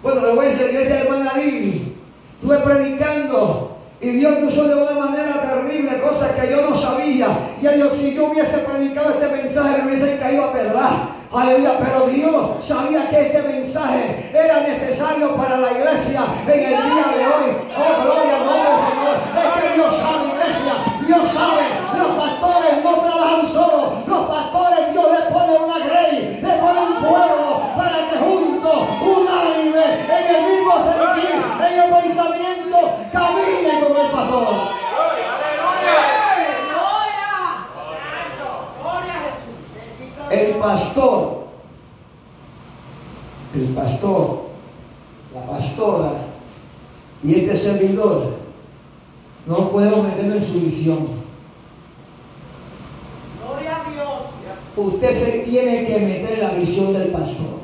Bueno, 0.02 0.22
lo 0.22 0.34
voy 0.34 0.46
a 0.46 0.48
decir, 0.48 0.66
la 0.66 0.72
iglesia 0.72 0.96
de 0.96 1.02
hermana 1.02 1.34
Lili. 1.36 1.96
Estuve 2.32 2.58
predicando 2.58 3.76
y 4.00 4.08
Dios 4.08 4.40
me 4.40 4.46
usó 4.46 4.64
de 4.64 4.74
una 4.74 4.90
manera 4.90 5.40
terrible, 5.40 6.00
cosas 6.00 6.36
que 6.36 6.50
yo 6.50 6.62
no 6.62 6.74
sabía. 6.74 7.28
Y 7.62 7.66
a 7.68 7.72
Dios, 7.72 7.92
si 7.92 8.14
yo 8.16 8.26
hubiese 8.26 8.58
predicado 8.58 9.10
este 9.10 9.28
mensaje, 9.28 9.78
me 9.78 9.86
hubiesen 9.86 10.18
caído 10.18 10.46
a 10.46 10.52
pedrar. 10.52 11.18
Aleluya, 11.32 11.78
pero 11.78 12.08
Dios 12.08 12.64
sabía 12.64 13.06
que 13.06 13.20
este 13.20 13.42
mensaje 13.44 14.32
era 14.34 14.62
necesario 14.62 15.36
para 15.36 15.58
la 15.58 15.70
iglesia 15.70 16.24
en 16.44 16.58
el 16.58 16.82
día 16.82 17.06
de 17.14 17.24
hoy. 17.24 17.56
Oh, 17.76 18.02
gloria 18.02 18.36
al 18.36 18.44
nombre 18.44 18.68
del 18.68 18.80
Señor. 18.80 19.16
Es 19.46 19.62
que 19.62 19.74
Dios 19.76 19.96
sabe, 19.96 20.28
iglesia. 20.28 20.74
Dios 21.06 21.28
sabe. 21.28 21.67
No 22.82 23.00
trabajan 23.00 23.44
solos. 23.44 24.06
Los 24.06 24.26
pastores, 24.26 24.92
Dios 24.92 25.06
les 25.10 25.32
pone 25.32 25.52
una 25.52 25.78
grey, 25.78 26.40
le 26.42 26.52
pone 26.58 26.80
un 26.80 26.94
pueblo 26.96 27.60
para 27.76 28.06
que 28.06 28.18
juntos, 28.18 28.78
unánime, 29.00 29.84
en 30.08 30.36
el 30.36 30.42
mismo 30.50 30.72
sentir, 30.78 31.42
en 31.68 31.80
el 31.80 31.90
pensamiento, 31.90 32.78
caminen 33.12 33.84
con 33.84 33.96
el 33.96 34.10
pastor. 34.10 34.78
El 40.30 40.54
pastor, 40.58 41.46
el 43.54 43.68
pastor, 43.68 44.42
la 45.32 45.46
pastora 45.46 46.12
y 47.22 47.34
este 47.40 47.56
servidor 47.56 48.36
no 49.46 49.70
podemos 49.70 50.02
meternos 50.02 50.36
en 50.36 50.42
su 50.42 50.60
visión. 50.60 51.08
Gloria 53.42 53.76
a 53.76 53.90
Dios. 53.90 54.08
Usted 54.78 55.10
se 55.10 55.38
tiene 55.40 55.82
que 55.82 55.98
meter 55.98 56.34
en 56.34 56.40
la 56.40 56.50
visión 56.50 56.92
del 56.92 57.08
pastor. 57.08 57.58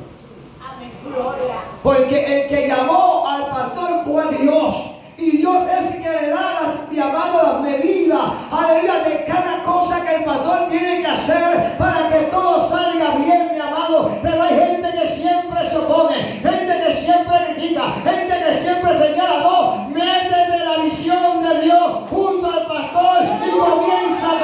Porque 1.81 2.41
el 2.41 2.47
que 2.47 2.67
llamó 2.67 3.25
al 3.25 3.47
pastor 3.47 4.01
fue 4.03 4.37
Dios. 4.37 4.91
Y 5.17 5.37
Dios 5.37 5.63
es 5.63 5.93
el 5.93 6.01
que 6.01 6.09
le 6.09 6.29
da 6.29 6.61
las, 6.61 6.91
llamado 6.91 7.41
las 7.41 7.61
medidas, 7.61 8.19
aleluya, 8.51 8.99
de 8.99 9.23
cada 9.23 9.63
cosa 9.63 10.03
que 10.03 10.15
el 10.15 10.25
pastor 10.25 10.67
tiene 10.67 10.99
que 10.99 11.07
hacer 11.07 11.77
para 11.77 12.05
que 12.05 12.23
todo 12.23 12.59
salga 12.59 13.15
bien, 13.15 13.49
mi 13.53 13.59
amado. 13.61 14.19
Pero 14.21 14.43
hay 14.43 14.55
gente 14.59 14.91
que 14.91 15.07
siempre 15.07 15.63
se 15.63 15.77
opone, 15.77 16.15
gente 16.15 16.81
que 16.85 16.91
siempre 16.91 17.33
critica, 17.45 17.93
gente 18.03 18.43
que 18.45 18.53
siempre 18.53 18.93
señala, 18.93 19.39
no, 19.39 19.87
métete 19.87 20.65
la 20.65 20.83
visión 20.83 21.41
de 21.41 21.61
Dios 21.61 21.91
junto 22.09 22.51
al 22.51 22.65
pastor 22.65 23.23
y 23.23 23.51
comienza 23.57 24.35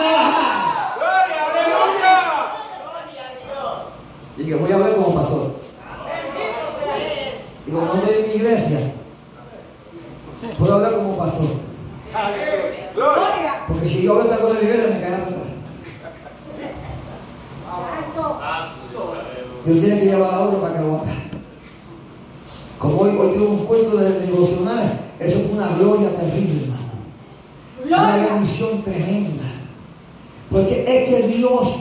que 4.37 4.55
voy 4.55 4.71
a 4.71 4.75
hablar 4.75 4.95
como 4.95 5.13
pastor. 5.13 5.55
Y 7.65 7.71
como 7.71 7.85
no 7.85 7.93
estoy 7.95 8.15
en 8.15 8.23
mi 8.23 8.35
iglesia, 8.35 8.79
puedo 10.57 10.75
hablar 10.75 10.95
como 10.95 11.17
pastor. 11.17 11.47
Porque 13.67 13.85
si 13.85 14.03
yo 14.03 14.11
hablo 14.11 14.23
esta 14.23 14.39
cosa 14.39 14.55
en 14.55 14.59
la 14.59 14.63
iglesia, 14.63 14.95
me 14.95 15.01
caen 15.01 15.13
atrás. 15.13 15.35
Dios 19.63 19.79
tiene 19.79 19.99
que 19.99 20.05
llevar 20.05 20.33
a 20.33 20.41
otro 20.41 20.59
para 20.59 20.73
que 20.75 20.81
lo 20.81 20.95
haga. 20.95 21.13
Como 22.79 23.01
hoy, 23.01 23.15
hoy 23.15 23.31
tuve 23.31 23.45
un 23.45 23.65
culto 23.65 23.95
de 23.95 24.19
devocionales, 24.19 24.89
eso 25.19 25.39
fue 25.41 25.51
una 25.51 25.67
gloria 25.67 26.15
terrible, 26.15 26.63
hermano. 26.63 26.81
Una 27.85 28.15
bendición 28.17 28.81
tremenda. 28.81 29.43
Porque 30.49 30.83
es 30.87 31.09
que 31.09 31.27
Dios 31.27 31.75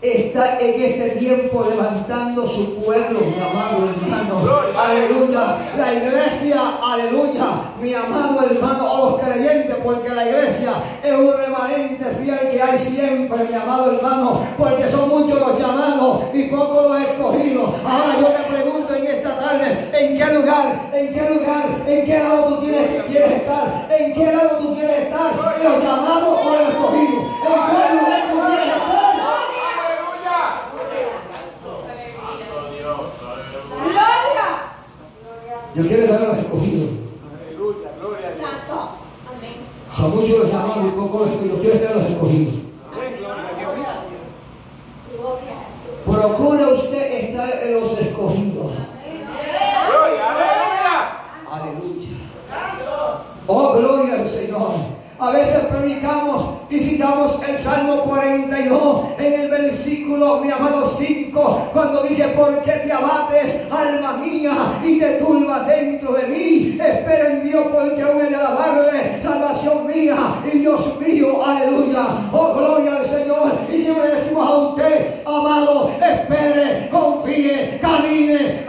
está 0.00 0.58
en 0.60 0.80
este 0.80 1.08
tiempo 1.18 1.66
levantando 1.68 2.46
su 2.46 2.84
pueblo, 2.84 3.20
mi 3.20 3.34
amado 3.34 3.90
hermano. 3.90 4.58
Aleluya. 4.78 5.56
La 5.76 5.92
iglesia, 5.92 6.78
aleluya. 6.82 7.46
Mi 7.82 7.92
amado 7.92 8.42
hermano, 8.42 8.92
o 8.92 9.10
los 9.10 9.22
creyentes, 9.22 9.76
porque 9.82 10.14
la 10.14 10.24
iglesia 10.24 10.72
es 11.02 11.12
un 11.12 11.32
remanente 11.36 12.04
fiel 12.20 12.48
que 12.48 12.62
hay 12.62 12.78
siempre, 12.78 13.44
mi 13.44 13.54
amado 13.54 13.92
hermano. 13.92 14.40
Porque 14.56 14.88
son 14.88 15.08
muchos 15.08 15.40
los 15.40 15.60
llamados 15.60 16.22
y 16.32 16.44
pocos 16.44 16.90
los 16.90 17.00
escogidos. 17.00 17.70
Ahora 17.84 18.18
yo 18.20 18.28
te 18.28 18.42
pregunto 18.44 18.94
en 18.94 19.04
esta 19.04 19.36
tarde, 19.36 19.78
¿en 19.94 20.16
qué 20.16 20.26
lugar, 20.26 20.90
en 20.92 21.10
qué 21.10 21.28
lugar, 21.28 21.84
en 21.86 22.04
qué 22.04 22.18
lado 22.20 22.44
tú 22.44 22.60
tienes, 22.60 23.02
quieres 23.02 23.32
estar? 23.32 23.88
¿En 23.98 24.12
qué 24.12 24.32
lado 24.32 24.56
tú 24.58 24.74
quieres 24.74 24.98
estar? 25.00 25.32
¿En 25.58 25.64
los 25.64 25.82
llamados 25.82 26.38
o 26.44 26.54
en 26.54 26.60
los 26.60 26.68
escogidos? 26.68 27.24
¿En 27.42 27.60
cuál 27.68 27.98
lugar 27.98 28.26
tú 28.30 28.46
quieres 28.46 28.68
estar? 28.68 28.97
Yo 35.78 35.86
quiero 35.86 36.02
estar 36.02 36.20
en 36.20 36.28
los 36.28 36.38
escogidos. 36.38 36.88
Aleluya, 37.38 37.90
gloria 38.00 38.26
a 38.26 38.32
Dios. 38.32 38.48
Santo. 38.50 38.74
Amén. 39.28 39.54
Son 39.88 40.10
muchos 40.10 40.38
los 40.38 40.50
llamados 40.50 40.84
y 40.84 40.88
pocos 40.88 41.20
los 41.20 41.30
escogidos. 41.30 41.54
Yo 41.54 41.60
quiero 41.60 41.74
estar 41.76 41.92
en 41.92 41.98
los 41.98 42.10
escogidos. 42.10 42.54
Procura 46.04 46.68
usted 46.70 47.12
estar 47.30 47.62
en 47.62 47.74
los 47.74 47.92
escogidos. 47.92 48.72
Gloria, 49.88 50.32
aleluya. 50.32 50.98
Aleluya. 51.48 52.08
Oh, 53.46 53.78
gloria 53.78 54.14
al 54.14 54.26
Señor. 54.26 54.72
A 55.28 55.30
veces 55.30 55.60
predicamos 55.70 56.46
y 56.70 56.80
citamos 56.80 57.38
el 57.46 57.58
Salmo 57.58 58.00
42 58.00 59.08
en 59.18 59.40
el 59.42 59.50
versículo, 59.50 60.40
mi 60.40 60.50
amado 60.50 60.86
5, 60.86 61.68
cuando 61.70 62.02
dice, 62.02 62.28
¿por 62.28 62.62
qué 62.62 62.72
te 62.72 62.90
abates, 62.90 63.66
alma 63.70 64.16
mía, 64.16 64.52
y 64.82 64.98
te 64.98 65.12
turbas 65.18 65.66
dentro 65.66 66.14
de 66.14 66.28
mí? 66.28 66.78
Espera 66.80 67.28
en 67.28 67.42
Dios 67.42 67.62
porque 67.70 68.00
aún 68.00 68.24
he 68.24 68.30
de 68.30 68.36
alabarle, 68.36 69.22
salvación 69.22 69.86
mía 69.86 70.16
y 70.50 70.60
Dios 70.60 70.98
mío, 70.98 71.44
aleluya. 71.44 72.06
Oh, 72.32 72.54
gloria 72.54 72.96
al 72.96 73.04
Señor. 73.04 73.52
Y 73.70 73.76
siempre 73.76 74.08
le 74.08 74.14
decimos 74.14 74.48
a 74.48 74.56
usted, 74.56 75.22
amado, 75.26 75.90
espere, 75.90 76.88
confíe, 76.90 77.78
camine, 77.82 78.64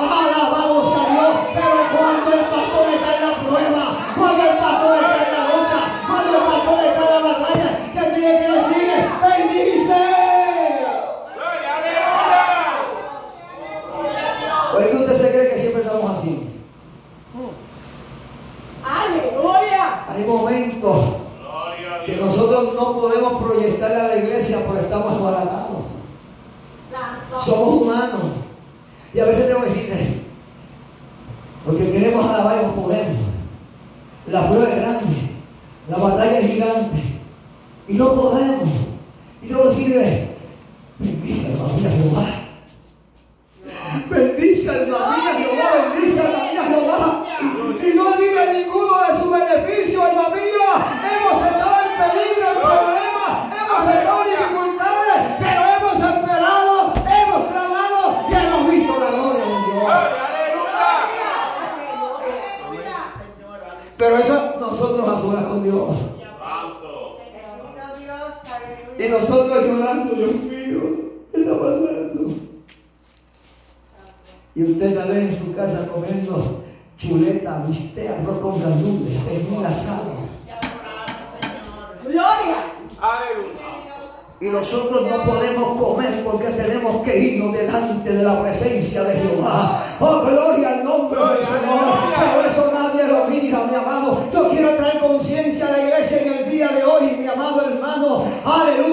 hermano. 98.49 98.88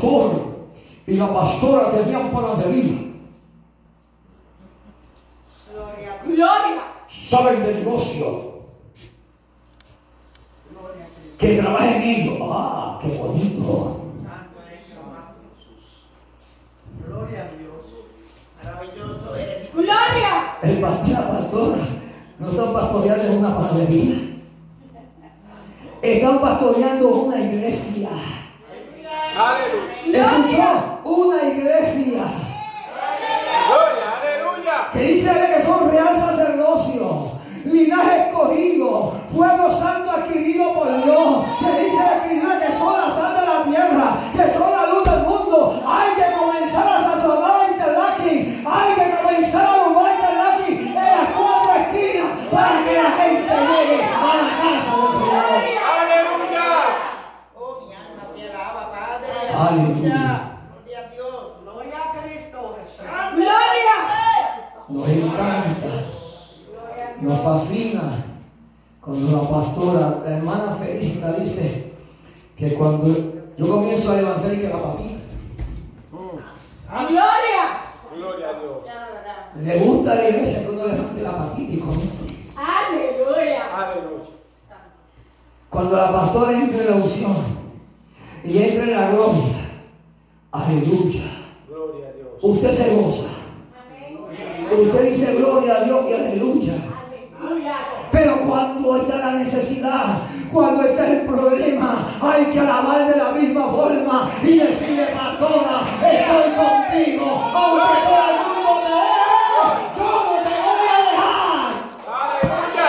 Pastor 0.00 0.68
y 1.06 1.14
la 1.14 1.32
pastora 1.32 1.90
tenían 1.90 2.30
panadería. 2.30 2.98
Gloria. 6.24 6.82
Saben 7.06 7.62
de 7.62 7.74
negocio. 7.74 8.50
Que 11.38 11.56
trabajen 11.56 12.02
ellos. 12.02 12.38
Ah, 12.42 12.98
qué 13.00 13.16
bonito. 13.16 13.96
Gloria 17.06 17.40
a 17.40 17.58
Dios. 17.58 17.72
Maravilloso 18.62 19.34
eres. 19.34 19.72
Gloria. 19.72 20.58
El 20.62 20.80
pastor 20.80 21.08
y 21.08 21.12
la 21.12 21.28
pastora 21.28 21.78
no 22.38 22.48
están 22.48 22.72
pastoreando 22.72 23.26
en 23.26 23.38
una 23.38 23.56
panadería. 23.56 24.16
Están 26.02 26.40
pastoreando 26.40 27.08
una 27.08 27.40
iglesia. 27.40 28.10
¿Escuchó? 30.12 31.00
Una 31.04 31.42
iglesia. 31.42 32.24
Que 34.92 34.98
dice 34.98 35.30
que 35.54 35.62
son 35.62 35.88
real 35.90 36.14
sacerdocio, 36.16 37.32
linaje 37.64 38.28
escogido, 38.28 39.12
pueblo 39.32 39.70
santo 39.70 40.10
adquirido 40.10 40.74
por 40.74 40.88
Dios. 41.02 41.44
Que 41.60 41.84
dice 41.84 42.02
la 42.02 42.16
escritura 42.16 42.58
que 42.58 42.72
son 42.72 43.00
la 43.00 43.08
sal 43.08 43.34
de 43.34 43.46
la 43.46 43.62
tierra, 43.62 44.16
que 44.32 44.48
son 44.48 44.70
la 44.72 44.86
luz 44.86 45.04
del 45.04 45.20
mundo. 45.22 45.82
Hay 45.86 46.14
que 46.14 46.36
comenzar 46.36 46.88
a 46.88 46.98
sazonar 47.00 47.52
a 47.52 47.70
Interlaki. 47.70 48.64
Hay 48.66 48.94
que 48.94 48.99
Aleluya. 59.60 60.56
Gloria 60.72 60.98
a 60.98 61.10
Dios. 61.10 61.60
Gloria 61.62 61.96
a 61.98 62.22
Cristo. 62.22 62.76
Gloria. 63.34 63.96
Nos 64.88 65.08
encanta, 65.08 65.86
nos 67.20 67.38
fascina 67.40 68.24
cuando 69.00 69.30
la 69.30 69.48
pastora, 69.48 70.20
la 70.24 70.30
hermana 70.30 70.72
Felicita 70.72 71.32
dice 71.32 71.92
que 72.56 72.74
cuando 72.74 73.06
yo 73.56 73.68
comienzo 73.68 74.12
a 74.12 74.16
levantar 74.16 74.52
y 74.54 74.58
que 74.58 74.68
la 74.68 74.82
patita, 74.82 75.20
Gloria. 76.10 77.82
Gloria 78.14 78.48
a 78.48 78.52
Dios. 78.60 78.78
le 79.56 79.78
gusta 79.78 80.12
a 80.12 80.14
la 80.16 80.28
iglesia 80.30 80.62
que 80.64 80.70
uno 80.70 80.86
levante 80.86 81.22
la 81.22 81.36
patita 81.36 81.72
y 81.72 81.78
comience. 81.78 82.24
Aleluya. 82.56 83.76
Aleluya. 83.76 84.24
Cuando 85.68 85.96
la 85.96 86.12
pastora 86.12 86.52
entre 86.52 86.82
en 86.82 86.90
la 86.90 86.96
unción 86.96 87.59
y 88.44 88.62
entre 88.62 88.84
en 88.84 88.92
la 88.92 89.10
gloria, 89.10 89.70
aleluya, 90.52 91.22
Gloria 91.68 92.08
a 92.08 92.12
Dios. 92.12 92.28
usted 92.42 92.70
se 92.70 92.94
goza. 92.96 93.24
Usted 94.70 95.02
dice 95.04 95.34
gloria 95.34 95.76
a 95.78 95.80
Dios 95.84 96.00
y 96.08 96.14
aleluya. 96.14 96.74
Aleluya. 97.42 97.76
Pero 98.12 98.36
cuando 98.46 98.96
está 98.96 99.18
la 99.18 99.32
necesidad, 99.32 100.22
cuando 100.52 100.82
está 100.82 101.10
el 101.10 101.22
problema, 101.26 102.06
hay 102.20 102.44
que 102.46 102.60
alabar 102.60 103.06
de 103.08 103.16
la 103.16 103.32
misma 103.32 103.64
forma 103.68 104.30
y 104.42 104.58
decirle, 104.58 105.06
pastora, 105.06 105.84
estoy 106.10 106.52
contigo, 106.52 107.26
aunque 107.54 108.00
todo 108.04 108.22
el 108.30 108.36
mundo 108.46 108.70
te 108.84 108.90
deje, 108.90 109.64
yo 109.96 110.06
no 110.06 110.36
te 110.42 110.54
voy 110.62 110.86
a 110.86 110.98
dejar. 111.10 111.70
Aleluya. 112.06 112.88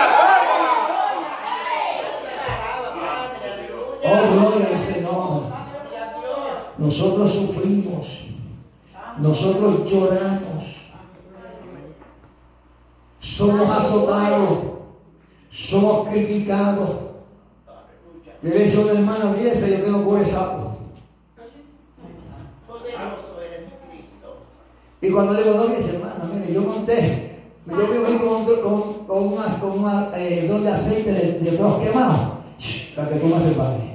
Oh, 4.04 4.22
gloria 4.32 4.66
al 4.72 4.78
Señor. 4.78 5.42
Nosotros 6.82 7.30
sufrimos, 7.30 8.22
nosotros 9.18 9.88
lloramos, 9.88 10.82
somos 13.20 13.70
azotados, 13.70 14.58
somos 15.48 16.10
criticados. 16.10 16.90
Yo 18.42 18.48
le 18.48 18.58
decía 18.58 18.80
a 18.80 18.82
una 18.82 18.92
hermana, 18.94 19.30
olvídese, 19.30 19.70
yo 19.70 19.80
tengo 19.80 20.02
cubre 20.02 20.24
sapo. 20.24 20.76
Y 25.00 25.10
cuando 25.10 25.34
le 25.34 25.44
digo, 25.44 25.54
no, 25.54 25.66
dice, 25.66 25.90
hermana, 25.90 26.28
mire, 26.34 26.52
yo 26.52 26.62
monté, 26.62 27.42
yo 27.64 27.76
vivo 27.76 28.06
ahí 28.06 28.18
con, 28.18 28.44
con, 28.60 29.06
con 29.06 30.14
eh, 30.16 30.48
de 30.48 30.68
aceite 30.68 31.12
de, 31.12 31.38
de 31.38 31.52
todos 31.56 31.80
quemados, 31.80 32.38
para 32.96 33.08
que 33.08 33.16
tú 33.20 33.26
me 33.26 33.38
resbales. 33.38 33.91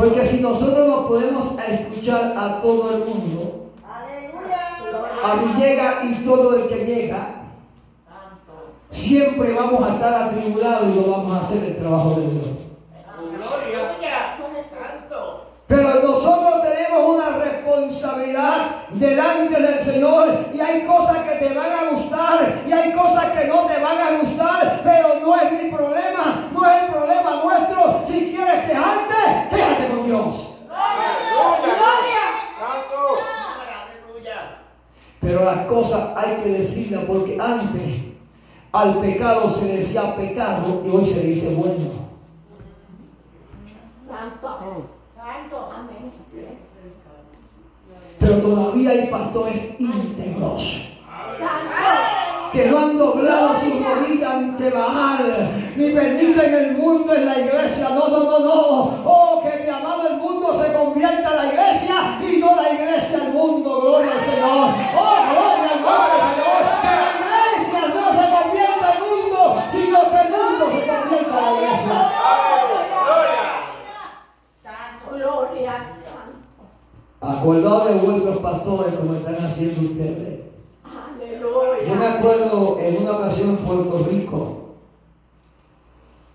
Porque 0.00 0.24
si 0.24 0.40
nosotros 0.40 0.88
nos 0.88 1.06
podemos 1.06 1.52
escuchar 1.68 2.32
a 2.34 2.58
todo 2.58 2.90
el 2.90 3.04
mundo, 3.04 3.72
a 5.22 5.36
Villega 5.36 5.98
y 6.02 6.24
todo 6.24 6.56
el 6.56 6.66
que 6.66 6.86
llega, 6.86 7.28
siempre 8.88 9.52
vamos 9.52 9.84
a 9.84 9.96
estar 9.96 10.14
atribulados 10.14 10.88
y 10.88 10.98
no 10.98 11.02
vamos 11.02 11.36
a 11.36 11.40
hacer 11.40 11.64
el 11.64 11.76
trabajo 11.76 12.14
de 12.14 12.30
Dios. 12.30 12.44
Pero 15.66 15.88
nosotros 16.02 16.62
tenemos 16.62 17.14
una 17.14 17.36
responsabilidad 17.36 18.88
delante 18.90 19.62
del 19.62 19.78
Señor 19.78 20.26
y 20.52 20.60
hay 20.60 20.82
cosas 20.82 21.18
que 21.18 21.46
te 21.46 21.54
van 21.54 21.70
a 21.70 21.90
gustar 21.90 22.62
y 22.66 22.72
hay 22.72 22.92
cosas 22.92 23.26
que 23.26 23.46
no 23.46 23.66
te 23.66 23.80
van 23.80 23.98
a 23.98 24.18
gustar, 24.18 24.80
pero 24.82 25.20
no 25.20 25.36
es 25.36 25.52
mi 25.52 25.70
problema, 25.70 26.48
no 26.52 26.66
es 26.66 26.82
el 26.82 26.88
problema 26.88 27.40
nuestro. 27.44 28.02
Si 28.04 28.34
quieres 28.34 28.66
quejarte, 28.66 29.48
quéjate 29.48 29.88
con 29.88 30.02
Dios. 30.02 30.54
Gloria. 30.66 32.26
Santo. 32.58 33.18
Aleluya. 33.80 34.62
Hay 36.16 36.36
que 36.42 36.50
decirlas 36.50 37.02
porque 37.06 37.38
antes 37.40 38.00
al 38.72 39.00
pecado 39.00 39.48
se 39.48 39.64
le 39.64 39.76
decía 39.76 40.14
pecado 40.14 40.82
y 40.84 40.88
hoy 40.90 41.04
se 41.04 41.16
le 41.16 41.22
dice 41.28 41.54
bueno. 41.54 42.00
Pero 48.18 48.40
todavía 48.40 48.90
hay 48.90 49.06
pastores 49.06 49.76
íntegros. 49.80 50.86
Que 52.52 52.66
no 52.66 52.78
han 52.78 52.98
doblado 52.98 53.54
su 53.54 53.70
rodilla 53.82 54.32
ante 54.32 54.70
Baal, 54.70 55.50
ni 55.76 55.90
permiten 55.90 56.52
el 56.52 56.76
mundo 56.76 57.14
en 57.14 57.24
la 57.24 57.38
iglesia. 57.38 57.90
No, 57.90 58.08
no, 58.08 58.24
no, 58.24 58.40
no. 58.40 59.02
Oh, 59.04 59.40
que 59.40 59.62
mi 59.62 59.68
amado 59.70 60.08
el 60.08 60.16
mundo 60.16 60.52
se 60.52 60.72
convierta 60.72 61.30
en 61.30 61.36
la 61.36 61.46
iglesia 61.46 62.20
y 62.28 62.38
no 62.38 62.56
la 62.56 62.72
iglesia 62.72 63.24
el 63.24 63.32
mundo. 63.32 63.80
Gloria 63.80 64.12
al 64.12 64.20
Señor. 64.20 64.74
Oh, 64.98 65.19
gloria 65.90 65.98
al 65.98 65.98
nombre 65.98 66.12
del 66.12 66.22
Señor. 66.30 66.60
Que 66.82 66.92
la 67.02 67.10
iglesia 67.20 67.80
no 67.94 68.04
se 68.12 68.24
convierta 68.30 68.84
al 68.92 68.98
mundo, 69.00 69.40
sino 69.70 69.98
que 70.10 70.18
el 70.20 70.28
mundo 70.30 70.64
se 70.70 70.80
convierta 70.86 71.34
en 71.38 71.44
la 71.44 71.52
iglesia. 71.52 71.96
Gloria. 75.12 75.74
Santo. 75.80 76.62
Acordado 77.20 77.84
de 77.86 77.94
vuestros 78.00 78.36
pastores 78.38 78.92
como 78.94 79.14
están 79.14 79.36
haciendo 79.44 79.80
ustedes. 79.92 80.40
Yo 81.86 81.94
me 81.94 82.04
Aleluya. 82.06 82.18
acuerdo 82.18 82.76
en 82.78 82.98
una 82.98 83.12
ocasión 83.12 83.50
en 83.50 83.56
Puerto 83.58 84.06
Rico, 84.10 84.74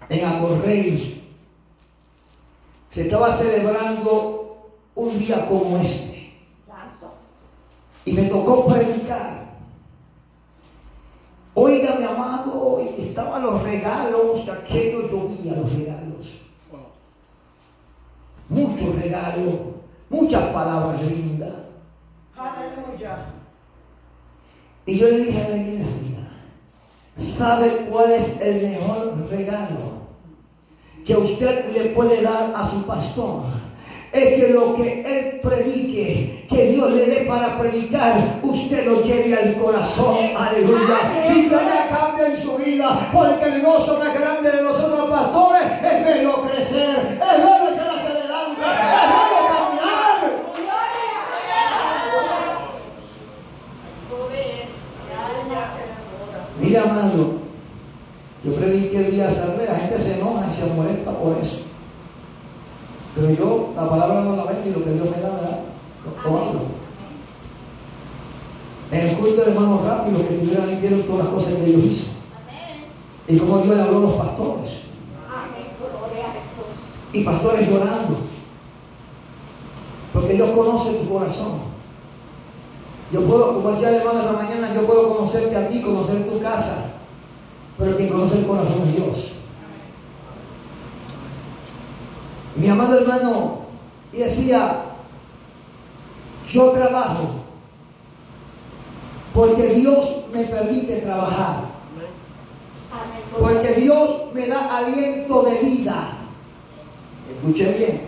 en 0.10 0.26
Acorrey, 0.26 1.24
se 2.90 3.02
estaba 3.04 3.32
celebrando 3.32 4.70
un 4.96 5.18
día 5.18 5.46
como 5.48 5.78
este 5.78 6.34
Santo. 6.68 7.14
y 8.06 8.14
me 8.14 8.26
tocó 8.26 8.66
predicar. 8.66 9.45
Oiga, 11.58 11.96
mi 11.98 12.04
amado, 12.04 12.82
y 12.82 13.02
estaban 13.02 13.42
los 13.44 13.64
regalos, 13.64 14.46
de 14.46 14.52
aquello 14.52 15.08
llovía 15.08 15.56
los 15.56 15.72
regalos. 15.72 16.40
Muchos 18.50 19.02
regalos, 19.02 19.54
muchas 20.10 20.44
palabras 20.54 21.02
lindas. 21.02 21.54
Aleluya. 22.36 23.26
Y 24.86 24.98
yo 24.98 25.08
le 25.10 25.20
dije 25.20 25.42
a 25.46 25.50
la 25.50 25.56
iglesia, 25.56 26.28
¿sabe 27.16 27.88
cuál 27.90 28.12
es 28.12 28.42
el 28.42 28.62
mejor 28.62 29.30
regalo 29.30 30.04
que 31.06 31.16
usted 31.16 31.72
le 31.74 31.86
puede 31.86 32.22
dar 32.22 32.54
a 32.54 32.66
su 32.66 32.86
pastor? 32.86 33.44
Es 34.12 34.38
que 34.38 34.50
lo 34.50 34.74
que 34.74 35.02
él 35.04 35.40
predique, 35.42 36.46
para 37.36 37.58
predicar, 37.58 38.40
usted 38.44 38.86
lo 38.86 39.02
lleve 39.02 39.36
al 39.36 39.56
corazón, 39.56 40.18
aleluya, 40.38 40.96
y 41.30 41.50
que 41.50 41.56
haya 41.56 41.88
cambio 41.90 42.26
en 42.28 42.38
su 42.38 42.56
vida, 42.56 43.10
porque 43.12 43.46
el 43.46 43.62
gozo 43.62 44.00
más 44.00 44.18
grande 44.18 44.52
de 44.52 44.62
nosotros 44.62 45.04
pastores 45.10 45.64
es 45.64 46.06
verlo 46.06 46.42
crecer, 46.42 46.98
es 46.98 47.20
verlo 47.20 47.70
echar 47.74 47.90
hacia 47.94 48.10
adelante, 48.12 48.62
es 48.62 49.10
verlo 49.12 49.40
caminar. 49.52 50.46
Mira, 56.62 56.82
amado, 56.84 57.46
Yo 58.44 58.54
prediqué 58.54 59.04
días 59.04 59.40
atrás, 59.40 59.68
la 59.68 59.76
gente 59.76 60.00
se 60.00 60.20
enoja 60.20 60.46
y 60.48 60.52
se 60.52 60.68
molesta 60.68 61.12
por 61.12 61.36
eso. 61.38 61.62
Pero 63.16 63.32
yo 63.32 63.74
la 63.76 63.90
palabra 63.90 64.22
no 64.22 64.36
la 64.36 64.46
vendo 64.46 64.70
y 64.70 64.74
lo 64.74 64.84
que 64.84 64.92
Dios 64.92 65.06
me 65.10 65.20
da, 65.20 65.32
me 65.32 65.42
da. 65.42 65.60
Lo, 66.06 66.32
lo 66.32 66.38
hablo. 66.38 66.86
En 68.92 69.10
el 69.10 69.18
culto 69.18 69.42
del 69.42 69.50
hermano 69.50 69.82
Rafi, 69.84 70.05
los 70.18 70.28
que 70.28 70.36
estuvieron 70.36 70.68
ahí 70.68 70.76
vieron 70.78 71.04
todas 71.04 71.26
las 71.26 71.34
cosas 71.34 71.54
que 71.54 71.64
Dios 71.64 71.84
hizo. 71.84 72.08
Y 73.28 73.38
cómo 73.38 73.58
Dios 73.60 73.76
le 73.76 73.82
habló 73.82 73.98
a 73.98 74.02
los 74.02 74.14
pastores. 74.14 74.82
Amén. 75.28 75.68
Gloria 75.80 76.26
a 76.26 76.34
Jesús. 76.34 77.14
Y 77.14 77.24
pastores 77.24 77.70
llorando. 77.70 78.18
Porque 80.14 80.34
Dios 80.34 80.56
conoce 80.56 80.94
tu 80.94 81.10
corazón. 81.10 81.76
Yo 83.12 83.24
puedo, 83.24 83.54
como 83.54 83.72
decía 83.72 83.90
el 83.90 83.96
hermano 83.96 84.22
esta 84.22 84.34
mañana, 84.34 84.74
yo 84.74 84.86
puedo 84.86 85.08
conocerte 85.14 85.56
a 85.56 85.68
ti, 85.68 85.82
conocer 85.82 86.26
tu 86.26 86.40
casa. 86.40 86.94
Pero 87.78 87.96
quien 87.96 88.10
conoce 88.10 88.40
el 88.40 88.46
corazón 88.46 88.82
es 88.82 88.96
Dios. 88.96 89.32
Mi 92.56 92.70
amado 92.70 92.98
hermano, 93.00 93.60
y 94.14 94.20
decía, 94.20 94.86
yo 96.48 96.72
trabajo 96.72 97.45
porque 99.36 99.68
Dios 99.68 100.24
me 100.32 100.46
permite 100.46 100.96
trabajar. 101.02 101.66
Porque 103.38 103.74
Dios 103.74 104.34
me 104.34 104.48
da 104.48 104.78
aliento 104.78 105.44
de 105.44 105.60
vida. 105.60 106.18
Escuche 107.28 107.74
bien. 107.74 108.02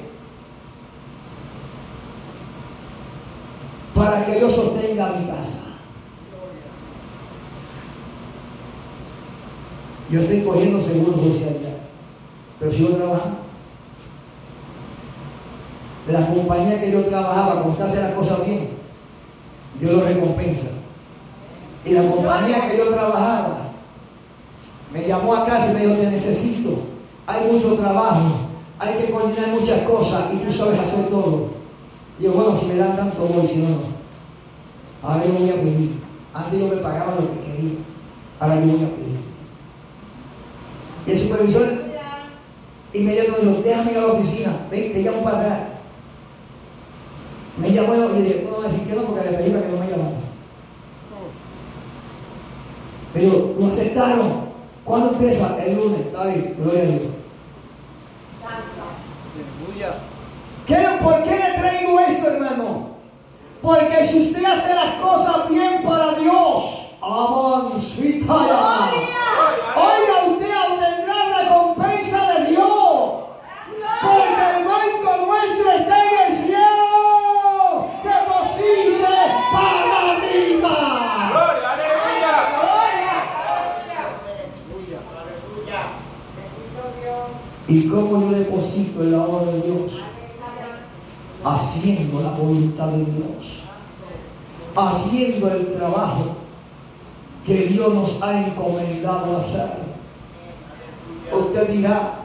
Para 3.94 4.24
que 4.24 4.40
yo 4.40 4.50
sostenga 4.50 5.10
mi 5.10 5.28
casa. 5.28 5.64
Yo 10.10 10.22
estoy 10.22 10.44
cogiendo 10.44 10.80
seguro 10.80 11.18
social 11.18 11.58
ya. 11.62 11.76
Pero 12.58 12.72
sigo 12.72 12.96
trabajando. 12.96 13.40
La 16.08 16.26
compañía 16.26 16.80
que 16.80 16.90
yo 16.90 17.04
trabajaba, 17.04 17.56
cuando 17.56 17.72
usted 17.72 17.84
hace 17.84 18.02
las 18.02 18.14
cosas 18.14 18.46
bien, 18.46 18.70
Dios 19.78 19.92
lo 19.92 20.06
recompensa. 20.06 20.68
Y 21.88 21.94
la 21.94 22.04
compañía 22.06 22.70
que 22.70 22.78
yo 22.78 22.90
trabajaba, 22.90 23.72
me 24.92 25.08
llamó 25.08 25.36
a 25.36 25.46
casa 25.46 25.72
y 25.72 25.74
me 25.74 25.86
dijo, 25.86 25.94
te 25.94 26.12
necesito. 26.12 26.80
Hay 27.26 27.50
mucho 27.50 27.76
trabajo, 27.76 28.26
hay 28.78 28.94
que 28.94 29.10
coordinar 29.10 29.50
muchas 29.50 29.82
cosas 29.88 30.34
y 30.34 30.38
tú 30.38 30.52
sabes 30.52 30.80
hacer 30.80 31.08
todo. 31.08 31.50
Y 32.20 32.24
yo, 32.24 32.34
bueno, 32.34 32.54
si 32.54 32.66
me 32.66 32.76
dan 32.76 32.96
tanto 32.96 33.26
voy, 33.28 33.48
si 33.48 33.60
no, 33.60 33.70
no. 33.70 33.78
Ahora 35.02 35.26
yo 35.26 35.34
voy 35.34 35.50
a 35.50 35.56
pedir. 35.56 36.02
Antes 36.34 36.60
yo 36.60 36.68
me 36.68 36.78
pagaba 36.78 37.16
lo 37.16 37.28
que 37.32 37.40
quería. 37.48 37.76
Ahora 38.40 38.60
yo 38.60 38.68
voy 38.68 38.84
a 38.84 38.96
pedir. 38.96 39.20
Y 41.06 41.12
el 41.12 41.18
supervisor 41.18 41.68
inmediatamente 42.92 43.46
me 43.46 43.52
dijo, 43.52 43.64
déjame 43.64 43.92
ir 43.92 43.98
a 43.98 44.02
la 44.02 44.08
oficina, 44.08 44.68
ven, 44.70 44.92
te 44.92 45.04
llamo 45.04 45.24
para 45.24 45.40
atrás. 45.40 45.60
Me 47.58 47.72
llamó 47.72 47.96
y 47.96 47.98
yo 47.98 48.10
dije, 48.10 48.34
tú 48.36 48.52
no 48.52 48.58
me 48.58 48.64
decir 48.64 48.84
que 48.84 48.94
no 48.94 49.04
porque 49.04 49.32
le 49.32 49.38
pedí 49.38 49.52
para 49.52 49.64
que 49.64 49.72
no 49.72 49.78
me 49.78 49.88
llamara. 49.88 50.27
Dijo, 53.18 53.54
lo 53.60 53.68
aceptaron. 53.68 54.48
¿Cuándo 54.84 55.10
empieza? 55.12 55.58
El 55.64 55.76
lunes. 55.76 56.00
Está 56.08 56.24
bien, 56.26 56.56
gloria 56.58 56.82
a 56.82 56.86
Dios. 56.86 57.02
Santo. 58.42 58.84
Aleluya. 59.66 59.94
¿Qué- 60.66 61.04
¿Por 61.04 61.22
qué 61.24 61.32
le 61.36 61.58
traigo 61.58 62.00
esto, 62.00 62.28
hermano? 62.30 62.88
Porque 63.62 64.04
si 64.04 64.18
usted 64.30 64.46
hace 64.46 64.74
las 64.76 65.02
cosas 65.02 65.50
bien 65.50 65.84
para 65.84 66.14
Dios, 66.14 66.84
avancita 67.02 68.34
Oiga, 69.76 70.32
usted 70.32 70.52
obtendrá 70.72 71.40
recompensa 71.42 72.34
de 72.34 72.46
Dios. 72.52 73.14
Porque 74.02 74.58
el 74.58 74.64
banco 74.66 75.26
nuestro 75.28 75.72
está 75.72 76.04
en 76.04 76.28
el 76.28 76.32
cielo. 76.34 77.88
Deposite 78.04 79.06
para 79.52 80.10
arriba. 80.10 81.30
Gloria, 81.32 81.72
aleluya. 81.74 83.48
¿Y 87.78 87.88
cómo 87.88 88.20
yo 88.20 88.32
deposito 88.32 89.04
en 89.04 89.12
la 89.12 89.22
obra 89.22 89.52
de 89.52 89.62
Dios? 89.62 90.02
Haciendo 91.46 92.24
la 92.24 92.32
voluntad 92.32 92.88
de 92.88 93.06
Dios. 93.06 93.62
Haciendo 94.76 95.48
el 95.52 95.68
trabajo 95.68 96.38
que 97.46 97.54
Dios 97.54 97.94
nos 97.94 98.24
ha 98.24 98.48
encomendado 98.48 99.38
hacer. 99.38 99.78
Usted 101.32 101.70
dirá, 101.70 102.16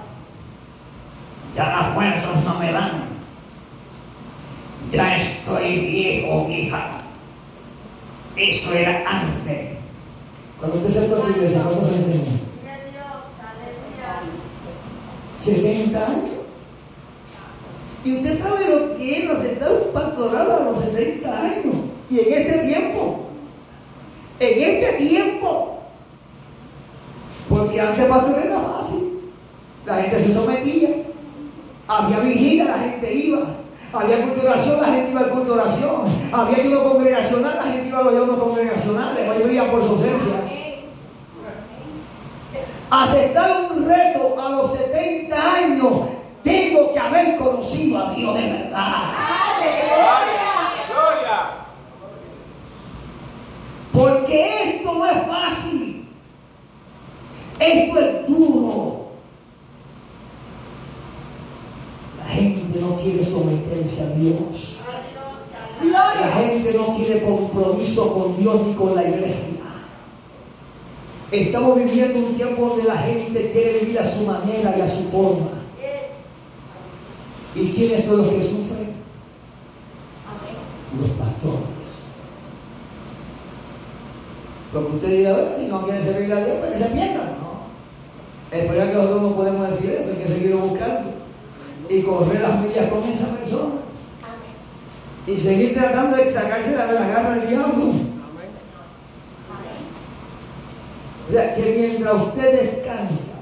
ya 1.55 1.69
las 1.69 1.89
fuerzas 1.89 2.45
no 2.47 2.59
me 2.59 2.73
dan. 2.73 3.11
Ya 4.89 5.17
estoy 5.17 5.81
viejo, 5.81 6.47
vieja. 6.47 7.03
Eso 8.37 8.73
era 8.73 9.05
antes. 9.07 9.73
Cuando 10.59 10.79
usted 10.79 10.89
se 10.89 11.15
a 11.15 11.21
tu 11.21 11.29
iglesia, 11.29 11.63
¿cuántos 11.63 11.89
años 11.89 12.09
tenía? 12.09 12.42
70 15.43 16.07
años. 16.07 16.31
Y 18.05 18.17
usted 18.17 18.35
sabe 18.37 18.69
lo 18.69 18.95
que 18.95 19.19
es 19.19 19.25
los 19.29 19.45
estados 19.45 19.83
pastorados 19.93 20.61
a 20.61 20.65
los 20.65 20.79
70 20.79 21.41
años. 21.41 21.75
Y 22.11 22.21
en 22.21 22.33
este 22.33 22.59
tiempo. 22.59 23.27
En 24.41 24.59
este 24.59 24.93
tiempo. 25.05 25.79
Porque 27.49 27.81
antes 27.81 28.05
pastorear 28.07 28.47
era 28.47 28.61
fácil. 28.61 29.33
La 29.87 29.97
gente 29.97 30.19
se 30.21 30.33
sometía. 30.33 30.91
Había 31.87 32.21
vigilia, 32.21 32.65
la 32.65 32.79
gente 32.79 33.13
iba. 33.13 33.41
Había 33.93 34.23
culturación, 34.23 34.81
la 34.81 34.89
gente 34.89 35.11
iba 35.11 35.21
a 35.21 35.29
culturación. 35.29 36.17
Había 36.33 36.57
ayuno 36.57 36.85
congregacional, 36.85 37.57
la 37.57 37.65
gente 37.65 37.89
iba 37.89 37.99
a 37.99 38.03
los 38.03 38.15
ayunos 38.15 38.37
congregacionales. 38.37 39.29
Hoy 39.29 39.43
brillan 39.43 39.71
por 39.71 39.83
su 39.83 39.91
ausencia. 39.91 40.33
Aceptar 42.91 43.51
un 43.71 43.87
reto 43.87 44.35
a 44.39 44.51
los 44.51 44.73
70 44.73 45.55
años, 45.83 46.09
tengo 46.43 46.93
que 46.93 46.99
haber 46.99 47.37
conocido 47.37 47.99
a 47.99 48.13
Dios 48.15 48.35
de 48.35 48.43
verdad. 48.43 48.93
Gloria. 50.89 51.67
Porque 53.93 54.77
esto 54.77 54.93
no 54.93 55.07
es 55.07 55.27
fácil. 55.27 56.09
Esto 57.59 57.99
es 57.99 58.27
duro. 58.27 59.13
La 62.19 62.25
gente 62.25 62.81
no 62.81 62.97
quiere 62.97 63.23
someterse 63.23 64.03
a 64.03 64.09
Dios. 64.09 64.79
La 65.85 66.29
gente 66.29 66.75
no 66.75 66.93
quiere 66.93 67.23
compromiso 67.23 68.15
con 68.15 68.37
Dios 68.37 68.67
ni 68.67 68.73
con 68.75 68.95
la 68.95 69.05
iglesia. 69.05 69.61
Estamos 71.31 71.77
viviendo 71.77 72.19
un 72.19 72.35
tiempo 72.35 72.69
donde 72.69 72.85
la 72.85 72.97
gente 72.97 73.49
quiere 73.49 73.81
vivir 73.81 73.99
a 73.99 74.05
su 74.05 74.27
manera 74.27 74.75
y 74.77 74.81
a 74.81 74.89
su 74.89 75.05
forma. 75.05 75.62
¿Y 77.55 77.69
quiénes 77.71 78.05
son 78.05 78.19
los 78.19 78.35
que 78.35 78.43
sufren? 78.43 78.93
Los 80.99 81.11
pastores. 81.11 81.73
Porque 84.73 84.93
usted 84.93 85.09
dirá, 85.09 85.33
"Bueno, 85.35 85.51
si 85.59 85.67
no 85.67 85.83
quiere 85.83 86.03
servirle 86.03 86.35
a 86.35 86.45
Dios, 86.45 86.57
para 86.57 86.73
que 86.73 86.79
se 86.79 86.87
pierda. 86.87 87.39
No. 87.41 88.57
El 88.57 88.67
problema 88.67 88.85
es 88.85 88.91
que 88.91 89.03
nosotros 89.03 89.23
no 89.23 89.37
podemos 89.37 89.69
decir 89.69 89.91
eso, 89.91 90.11
hay 90.13 90.17
que 90.17 90.29
seguirlo 90.29 90.59
buscando. 90.59 91.11
Y 91.91 92.03
correr 92.03 92.41
las 92.41 92.59
millas 92.61 92.91
con 92.91 93.05
esa 93.05 93.27
persona. 93.29 93.75
Y 95.27 95.37
seguir 95.37 95.75
tratando 95.75 96.17
de 96.17 96.29
sacársela 96.29 96.87
de 96.87 96.95
la 96.95 97.07
garra 97.07 97.35
del 97.35 97.49
diablo. 97.49 97.93
O 101.29 101.31
sea, 101.31 101.53
que 101.53 101.75
mientras 101.77 102.25
usted 102.25 102.61
descansa, 102.61 103.42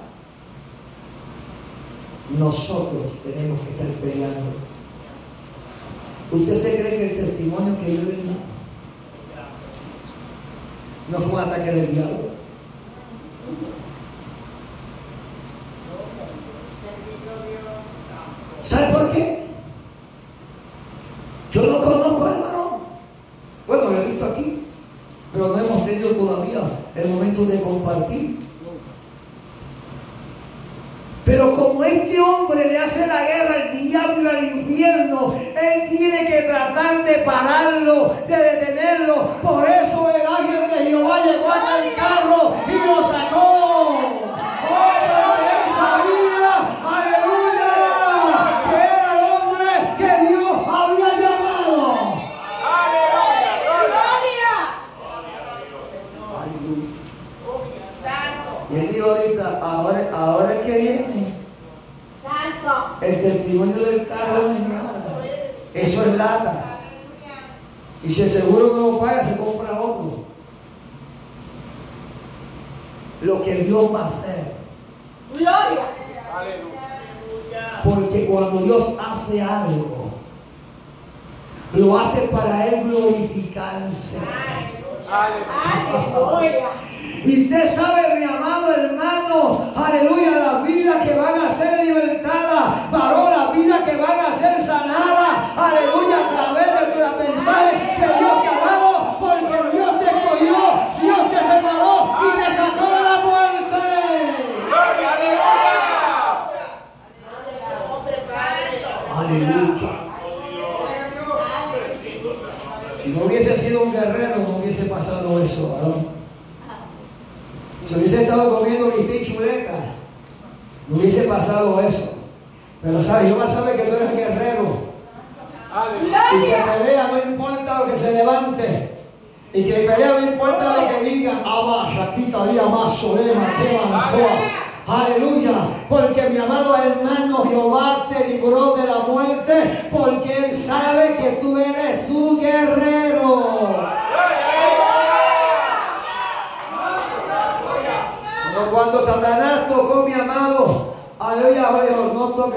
nosotros 2.38 3.12
tenemos 3.24 3.60
que 3.60 3.70
estar 3.70 3.86
peleando. 4.00 4.52
¿Usted 6.32 6.54
se 6.54 6.76
cree 6.76 6.96
que 6.96 7.10
el 7.10 7.16
testimonio 7.16 7.76
que 7.78 7.96
yo 7.96 8.02
le 8.02 8.20
no 11.10 11.18
fue 11.18 11.42
un 11.42 11.48
ataque 11.48 11.72
del 11.72 11.90
diablo? 11.90 12.29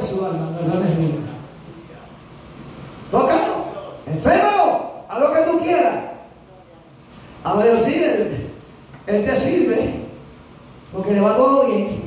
Dijo, 0.03 0.21
no 0.21 0.25
toques 0.25 0.25
su 0.25 0.25
alma, 0.25 0.51
no 0.51 0.59
esa 0.59 0.73
no 0.75 0.83
es 0.83 0.97
mía. 0.99 1.19
Tócalo, 3.11 3.65
enférmalo, 4.05 4.91
haz 5.09 5.19
lo 5.19 5.31
que 5.33 5.41
tú 5.51 5.57
quieras. 5.59 5.95
Ahora 7.43 7.65
yo 7.65 7.77
sí, 7.77 7.93
él, 8.03 8.49
él 9.07 9.23
te 9.25 9.35
sirve, 9.35 10.05
porque 10.91 11.11
le 11.11 11.21
va 11.21 11.35
todo 11.35 11.67
bien. 11.67 12.01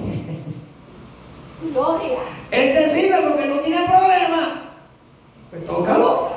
Gloria. 1.72 2.18
Él 2.50 2.72
te 2.74 2.88
sirve 2.88 3.16
porque 3.28 3.46
no 3.46 3.58
tiene 3.60 3.82
problema. 3.84 4.62
Pues 5.50 5.64
tócalo. 5.66 6.28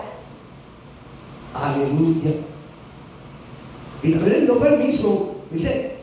Aleluya. 1.53 2.32
Y 4.01 4.12
también 4.12 4.34
le 4.34 4.41
dio 4.41 4.60
permiso. 4.60 5.36
Dice 5.51 5.97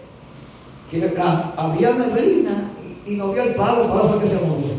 que 0.89 0.99
la- 1.17 1.53
había 1.57 1.93
neblina 1.93 2.71
y, 3.07 3.13
y 3.15 3.17
no 3.17 3.31
vio 3.33 3.43
el 3.43 3.55
palo, 3.55 3.83
el 3.83 3.89
palo 3.89 4.05
fue 4.09 4.19
que 4.21 4.27
se 4.27 4.37
movió. 4.41 4.75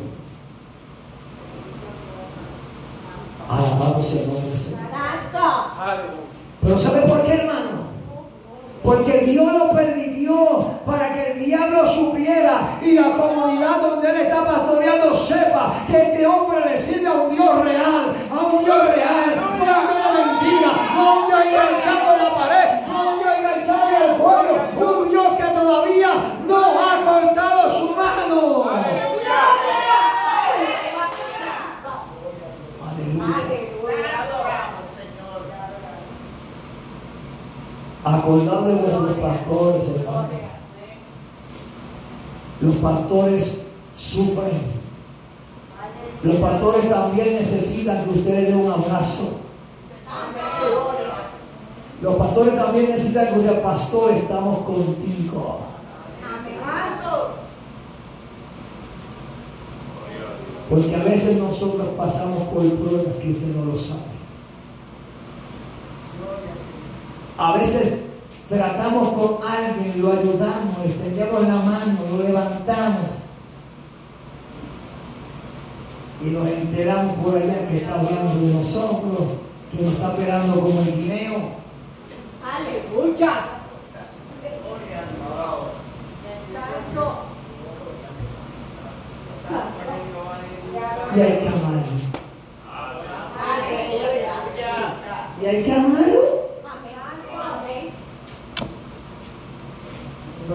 Alabado 3.49 4.01
sea 4.01 4.21
el 4.21 4.27
nombre 4.27 4.49
del 4.49 4.57
Señor. 4.57 4.79
Santo. 4.91 5.81
Aleluya. 5.81 6.11
Pero 6.61 6.77
¿sabe 6.77 7.01
por 7.07 7.23
qué, 7.23 7.33
hermano? 7.33 7.87
Porque 8.83 9.19
Dios 9.19 9.51
lo 9.53 9.71
permitió 9.71 10.79
para 10.85 11.13
diablo 11.67 11.85
supiera 11.85 12.79
y 12.81 12.93
la 12.93 13.11
comunidad 13.11 13.81
donde 13.81 14.09
él 14.09 14.15
está 14.17 14.45
pastoreando 14.45 15.13
sepa 15.13 15.71
que 15.85 15.97
este 15.97 16.25
hombre 16.25 16.61
le 16.65 16.77
sirve 16.77 17.07
a 17.07 17.13
un 17.13 17.29
Dios 17.29 17.63
real, 17.63 18.13
a 18.31 18.45
un 18.45 18.63
Dios 18.63 18.87
real, 18.87 19.35
no 19.57 19.65
a 19.65 19.79
un 19.79 20.27
mentira, 20.27 20.71
no 20.93 21.01
a 21.01 21.13
un 21.19 21.27
Dios 21.27 21.41
enganchado 21.45 22.13
en 22.13 22.23
la 22.23 22.35
pared, 22.35 22.87
no 22.87 22.97
a 22.97 23.13
un 23.13 23.19
Dios 23.19 23.37
enganchado 23.37 23.89
en 23.89 24.09
el 24.09 24.17
cuello, 24.17 25.01
un 25.01 25.09
Dios 25.09 25.27
que 25.35 25.43
todavía 25.43 26.09
no 26.47 26.57
ha 26.57 27.03
cortado 27.03 27.69
su 27.69 27.95
mano. 27.95 28.69
Aleluya. 32.81 33.47
Acordar 38.05 38.61
de 38.61 38.75
vuestros 38.75 39.17
pastores, 39.17 39.89
hermano. 39.89 40.46
Los 42.59 42.75
pastores 42.75 43.65
sufren. 43.93 44.77
Los 46.23 46.35
pastores 46.37 46.87
también 46.87 47.33
necesitan 47.33 48.03
que 48.03 48.09
usted 48.09 48.33
les 48.33 48.47
dé 48.47 48.55
un 48.55 48.71
abrazo. 48.71 49.41
Los 52.01 52.15
pastores 52.15 52.55
también 52.55 52.87
necesitan 52.87 53.27
que 53.29 53.39
usted, 53.39 53.61
pastor, 53.61 54.11
estamos 54.11 54.65
contigo. 54.65 55.59
Porque 60.69 60.95
a 60.95 61.03
veces 61.03 61.37
nosotros 61.37 61.87
pasamos 61.95 62.51
por 62.51 62.69
pruebas 62.75 63.13
que 63.19 63.31
usted 63.31 63.55
no 63.55 63.65
lo 63.65 63.75
sabe. 63.75 64.01
A 67.37 67.53
veces 67.53 68.06
tratamos 68.47 69.09
con 69.17 69.37
alguien, 69.47 70.01
lo 70.01 70.11
ayudamos, 70.13 70.79
le 70.83 70.91
extendemos 70.91 71.41
la 71.41 71.55
mano, 71.57 71.99
lo 72.09 72.23
levantamos. 72.23 73.11
Y 76.21 76.31
nos 76.31 76.47
enteramos 76.47 77.17
por 77.17 77.35
allá 77.35 77.67
que 77.67 77.77
está 77.77 77.93
hablando 77.93 78.35
de 78.35 78.53
nosotros, 78.53 79.19
que 79.69 79.83
nos 79.83 79.93
está 79.93 80.11
esperando 80.13 80.59
como 80.59 80.81
el 80.81 80.91
guineo. 80.91 81.57
Aleluya. 82.43 83.57
Santo. 86.53 87.27
Y 91.15 91.19
hay 91.19 91.39
que. 91.39 91.47
Aleluya. 93.47 94.35
Y 95.39 95.45
hay 95.45 95.63
que 95.63 95.71
amarlo. 95.71 96.47
Amén. 96.65 97.93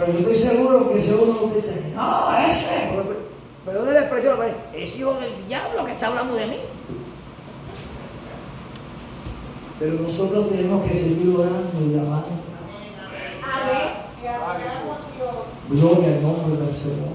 Pero 0.04 0.18
yo 0.18 0.18
estoy 0.18 0.34
seguro 0.34 0.88
que 0.88 1.00
si 1.00 1.10
uno 1.12 1.32
de 1.32 1.44
ustedes 1.44 1.54
dice, 1.54 1.92
no, 1.94 2.36
ese, 2.46 2.88
pero- 3.64 3.84
de 3.84 3.92
la 3.94 4.00
expresión, 4.00 4.36
pues, 4.36 4.52
es 4.74 4.96
hijo 4.96 5.14
del 5.14 5.46
diablo 5.46 5.84
que 5.84 5.92
está 5.92 6.08
hablando 6.08 6.34
de 6.34 6.46
mí. 6.46 6.56
Pero 9.78 9.94
nosotros 10.00 10.48
tenemos 10.48 10.84
que 10.84 10.96
seguir 10.96 11.32
orando 11.36 11.80
y 11.88 11.96
amando. 11.98 12.28
Gloria 15.68 16.08
al 16.08 16.22
nombre 16.22 16.56
del 16.56 16.74
Señor. 16.74 17.08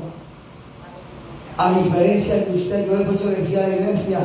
A 1.58 1.72
diferencia 1.74 2.36
de 2.38 2.54
usted, 2.54 2.88
yo 2.88 2.96
le 2.96 3.04
le 3.30 3.36
decía 3.36 3.66
a 3.66 3.68
la 3.68 3.76
iglesia, 3.76 4.20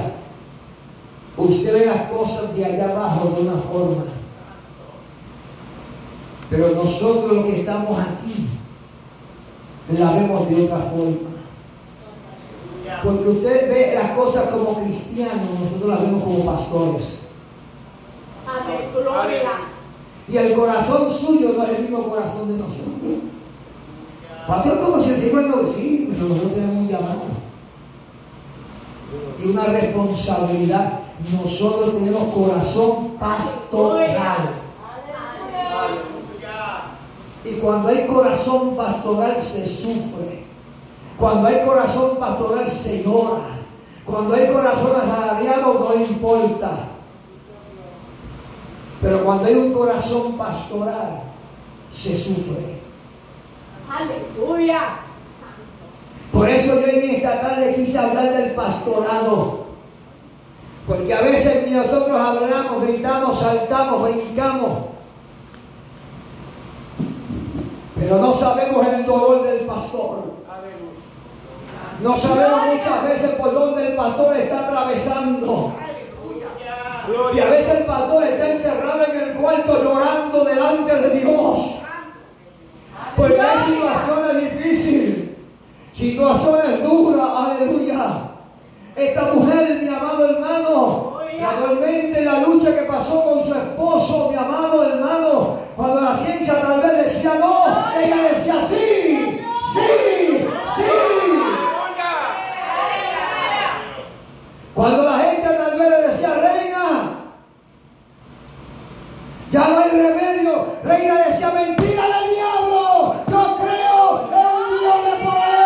usted 1.36 1.72
ve 1.72 1.86
las 1.86 2.12
cosas 2.12 2.54
de 2.56 2.64
allá 2.64 2.90
abajo 2.90 3.28
de 3.28 3.40
una 3.42 3.56
forma. 3.60 4.04
Pero 6.53 6.68
nosotros 6.74 7.32
los 7.32 7.44
que 7.46 7.61
estamos 7.61 7.98
aquí, 7.98 8.46
la 9.88 10.12
vemos 10.12 10.50
de 10.50 10.64
otra 10.64 10.80
forma. 10.80 11.32
Porque 13.03 13.28
usted 13.30 13.70
ve 13.70 13.94
las 13.94 14.11
cosas 14.11 14.53
como 14.53 14.76
cristianos, 14.76 15.59
nosotros 15.59 15.88
las 15.88 16.00
vemos 16.03 16.22
como 16.22 16.44
pastores. 16.44 17.28
Y 20.28 20.36
el 20.36 20.53
corazón 20.53 21.11
suyo 21.11 21.55
no 21.57 21.64
es 21.64 21.70
el 21.70 21.78
mismo 21.78 22.03
corazón 22.03 22.46
de 22.48 22.59
nosotros. 22.59 23.12
Pastor, 24.46 24.78
como 24.78 25.00
si 25.00 25.09
el 25.09 25.18
Señor 25.18 25.44
no 25.44 25.66
sí, 25.66 26.11
pero 26.12 26.28
nosotros 26.28 26.55
tenemos 26.55 26.76
un 26.76 26.88
llamado. 26.88 27.22
Y 29.38 29.48
una 29.48 29.64
responsabilidad. 29.64 31.00
Nosotros 31.32 31.96
tenemos 31.96 32.34
corazón 32.34 33.16
pastoral. 33.18 34.61
Y 37.45 37.55
cuando 37.57 37.88
hay 37.88 38.07
corazón 38.07 38.76
pastoral 38.76 39.40
se 39.40 39.66
sufre. 39.66 40.45
Cuando 41.18 41.47
hay 41.47 41.64
corazón 41.64 42.16
pastoral 42.18 42.66
se 42.66 43.03
llora. 43.03 43.62
Cuando 44.05 44.34
hay 44.34 44.49
corazón 44.49 44.93
asalariado 45.01 45.74
no 45.74 45.95
le 45.95 46.05
importa. 46.05 46.88
Pero 49.01 49.24
cuando 49.24 49.47
hay 49.47 49.55
un 49.55 49.72
corazón 49.72 50.38
pastoral, 50.38 51.22
se 51.88 52.16
sufre. 52.16 52.80
Aleluya. 53.90 55.01
Por 56.32 56.49
eso 56.49 56.80
yo 56.80 56.86
en 56.86 57.16
esta 57.16 57.40
tarde 57.40 57.72
quise 57.72 57.99
hablar 57.99 58.32
del 58.32 58.55
pastorado. 58.55 59.66
Porque 60.86 61.12
a 61.12 61.20
veces 61.20 61.70
nosotros 61.70 62.18
hablamos, 62.18 62.82
gritamos, 62.84 63.38
saltamos, 63.38 64.03
brincamos. 64.03 64.91
Pero 68.03 68.18
no 68.18 68.34
sabemos 68.34 68.84
el 68.88 69.07
dolor 69.07 69.44
del 69.44 69.61
pastor. 69.61 70.32
No 72.03 72.16
sabemos 72.16 72.66
muchas 72.66 73.05
veces 73.05 73.30
por 73.36 73.55
dónde 73.55 73.86
el 73.86 73.94
pastor 73.94 74.36
está 74.36 74.66
atravesando. 74.66 75.72
Y 77.32 77.38
a 77.38 77.44
veces 77.44 77.80
el 77.80 77.84
pastor 77.84 78.24
está 78.24 78.50
encerrado 78.50 79.05
en 79.05 79.20
el 79.20 79.34
cuarto 79.34 79.80
llorando 79.84 80.44
delante 80.44 80.94
de 80.96 81.20
Dios. 81.20 81.78
Porque 83.16 83.40
hay 83.40 83.59
situaciones 83.59 84.50
difíciles, 84.50 85.28
situaciones 85.92 86.82
duras, 86.82 87.28
aleluya. 87.36 88.30
Esta 88.96 89.32
mujer, 89.32 89.80
mi 89.80 89.88
amado 89.88 90.28
hermano, 90.28 91.11
y 91.45 92.24
la 92.24 92.38
lucha 92.40 92.74
que 92.74 92.82
pasó 92.82 93.24
con 93.24 93.43
su 93.43 93.53
esposo, 93.53 94.30
mi 94.30 94.36
amado 94.36 94.84
hermano, 94.84 95.57
cuando 95.74 96.01
la 96.01 96.14
ciencia 96.14 96.61
tal 96.61 96.80
vez 96.80 97.05
decía 97.05 97.34
no, 97.38 97.66
ella 97.99 98.16
decía 98.30 98.61
sí, 98.61 99.40
sí, 99.74 100.47
sí. 100.76 100.82
Cuando 104.72 105.03
la 105.03 105.18
gente 105.18 105.49
tal 105.49 105.78
vez 105.78 105.90
le 105.90 106.03
decía 106.07 106.34
reina, 106.34 107.11
ya 109.51 109.68
no 109.68 109.78
hay 109.78 109.90
remedio, 109.90 110.66
reina 110.84 111.14
decía 111.26 111.51
mentira 111.51 112.03
del 112.03 112.30
diablo, 112.34 113.14
yo 113.28 113.55
creo 113.57 114.28
en 114.30 114.47
un 114.57 114.66
Dios 114.80 115.05
de 115.05 115.24
poder. 115.24 115.62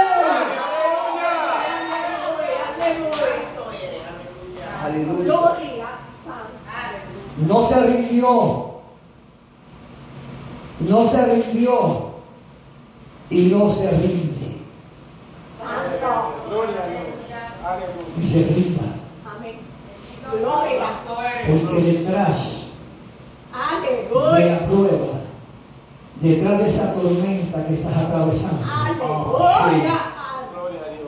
Aleluya. 4.84 5.24
Gloria 5.24 5.86
santa. 6.24 6.78
No 7.36 7.55
se 7.66 7.86
rindió. 7.86 8.66
No 10.80 11.04
se 11.04 11.26
rindió. 11.26 12.06
Y 13.30 13.48
no 13.48 13.68
se 13.68 13.90
rinde. 13.90 14.56
Santo. 15.58 16.34
Gloria 16.48 16.82
a 16.82 16.88
Dios. 16.88 17.02
Aleluya. 17.64 18.16
Y 18.16 18.26
se 18.26 18.44
rinda. 18.54 18.82
Amén. 19.24 19.58
Gloria. 20.30 21.00
Porque 21.46 21.80
detrás 21.80 22.62
de 24.36 24.46
la 24.46 24.58
prueba, 24.60 25.20
detrás 26.20 26.58
de 26.58 26.66
esa 26.66 26.94
tormenta 26.94 27.64
que 27.64 27.74
estás 27.74 27.96
atravesando. 27.96 28.64
Gloria 29.36 30.16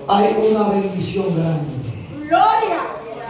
hay 0.09 0.35
una 0.51 0.69
bendición 0.69 1.35
grande. 1.35 1.79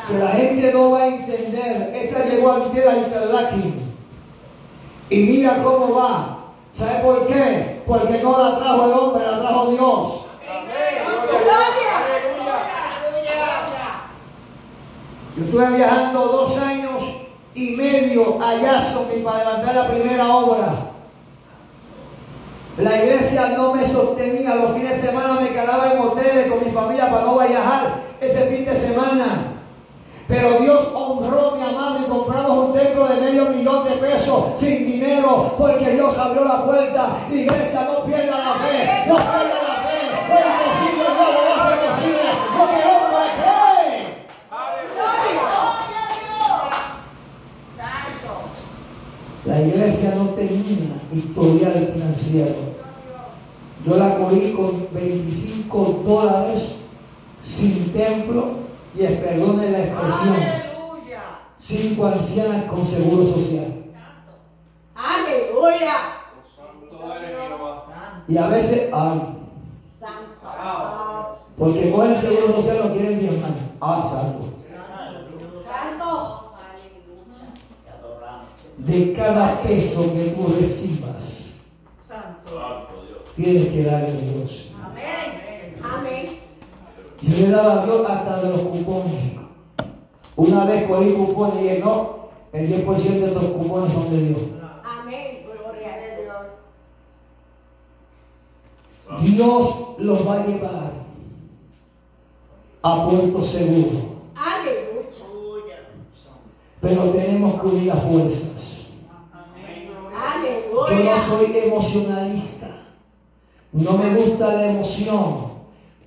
Que 0.08 0.18
la 0.18 0.28
gente 0.28 0.72
no 0.72 0.90
va 0.90 1.02
a 1.02 1.06
entender. 1.06 1.90
Esta 1.92 2.24
llegó 2.24 2.50
antes 2.50 2.86
a 2.86 2.96
Interlaken. 2.96 3.94
Y 5.10 5.18
mira 5.18 5.58
cómo 5.62 5.94
va. 5.94 6.38
¿Sabe 6.70 7.00
por 7.00 7.26
qué? 7.26 7.82
Porque 7.86 8.18
no 8.22 8.42
la 8.42 8.58
trajo 8.58 8.84
el 8.86 8.92
hombre, 8.92 9.26
la 9.26 9.38
trajo 9.38 9.70
Dios. 9.70 10.24
Yo 15.36 15.44
estuve 15.44 15.76
viajando 15.76 16.20
dos 16.20 16.58
años 16.58 17.26
y 17.54 17.70
medio 17.72 18.42
a 18.42 18.54
Jacksonville 18.54 19.22
para 19.22 19.38
levantar 19.38 19.74
la 19.74 19.88
primera 19.88 20.34
obra. 20.34 20.68
La 22.78 22.96
iglesia 22.96 23.50
no 23.50 23.74
me 23.74 23.84
sostenía. 23.84 24.54
Los 24.54 24.72
fines 24.72 25.00
de 25.00 25.08
semana 25.08 25.38
me 25.38 25.50
quedaba 25.50 25.92
en 25.92 25.98
hoteles 25.98 26.50
con 26.50 26.64
mi 26.64 26.70
familia 26.70 27.10
para 27.10 27.26
no 27.26 27.38
viajar 27.38 28.02
ese 28.20 28.46
fin 28.46 28.64
de 28.64 28.74
semana. 28.74 29.57
Pero 30.28 30.60
Dios 30.60 30.88
honró 30.94 31.52
mi 31.56 31.62
amado 31.62 32.00
y 32.00 32.04
compramos 32.04 32.66
un 32.66 32.72
templo 32.72 33.08
de 33.08 33.16
medio 33.16 33.46
millón 33.46 33.82
de 33.86 33.92
pesos 33.92 34.44
sin 34.56 34.84
dinero 34.84 35.54
porque 35.56 35.90
Dios 35.92 36.18
abrió 36.18 36.44
la 36.44 36.62
puerta. 36.64 37.16
Iglesia, 37.30 37.84
no 37.84 38.04
pierda 38.04 38.38
la 38.38 38.54
fe, 38.56 39.04
no 39.08 39.14
pierda 39.16 39.62
la 39.66 39.76
fe. 39.88 40.12
Lo 40.28 40.34
imposible 40.36 41.04
Dios 41.16 41.28
lo 41.32 41.54
hace 41.54 41.76
posible. 41.76 42.24
Lo 42.58 42.64
que 42.68 42.76
hombre 42.84 43.24
cree. 43.38 44.28
La 49.46 49.60
iglesia 49.62 50.14
no 50.14 50.24
tenía 50.34 51.00
historial 51.10 51.90
financiero. 51.90 52.54
Yo 53.82 53.96
la 53.96 54.14
cogí 54.14 54.52
con 54.52 54.88
25 54.92 56.02
dólares 56.04 56.74
sin 57.38 57.90
templo 57.92 58.57
y 58.94 59.06
perdone 59.16 59.70
la 59.70 59.80
expresión, 59.80 60.36
cinco 61.54 62.06
ancianas 62.06 62.64
con 62.64 62.84
seguro 62.84 63.24
social. 63.24 63.84
Aleluya. 64.94 65.94
Santo 66.56 67.14
eres 67.14 67.30
Jehová. 67.30 68.24
Y 68.26 68.36
a 68.36 68.46
veces, 68.48 68.90
ay, 68.92 69.20
Santo. 69.98 71.38
porque 71.56 71.90
cogen 71.90 72.16
seguro 72.16 72.54
social 72.54 72.78
no 72.84 72.90
quieren 72.92 73.18
diezmar. 73.18 73.50
Ah. 73.80 74.04
Santo. 74.04 74.48
De 78.78 79.12
cada 79.12 79.60
peso 79.60 80.12
que 80.14 80.32
tú 80.34 80.54
recibas, 80.56 81.50
tienes 83.34 83.74
que 83.74 83.82
darle 83.84 84.08
a 84.08 84.12
Dios. 84.12 84.67
Amén. 87.20 87.30
Yo 87.40 87.46
le 87.46 87.48
daba 87.48 87.82
a 87.82 87.84
Dios 87.84 88.08
hasta 88.08 88.40
de 88.42 88.48
los 88.50 88.60
cupones. 88.68 89.14
Una 90.36 90.64
vez 90.64 90.86
cogí 90.86 91.12
cupones 91.12 91.56
y 91.56 91.62
dije, 91.62 91.78
no, 91.80 92.28
el 92.52 92.68
10% 92.68 92.96
de 92.96 93.26
estos 93.26 93.44
cupones 93.44 93.92
son 93.92 94.08
de 94.10 94.28
Dios. 94.28 94.38
Amén. 94.84 95.44
Gloria 95.44 95.94
a 95.94 95.98
Dios. 99.16 99.36
Dios 99.36 99.74
los 99.98 100.26
va 100.26 100.34
a 100.34 100.46
llevar 100.46 100.92
a 102.82 103.02
puerto 103.02 103.42
seguro. 103.42 103.98
Aleluya. 104.36 105.88
Pero 106.80 107.10
tenemos 107.10 107.60
que 107.60 107.66
unir 107.66 107.86
las 107.86 108.02
fuerzas. 108.02 108.84
Yo 110.88 111.04
no 111.04 111.16
soy 111.16 111.56
emocionalista. 111.58 112.68
No 113.72 113.92
me 113.98 114.14
gusta 114.14 114.54
la 114.54 114.66
emoción. 114.66 115.47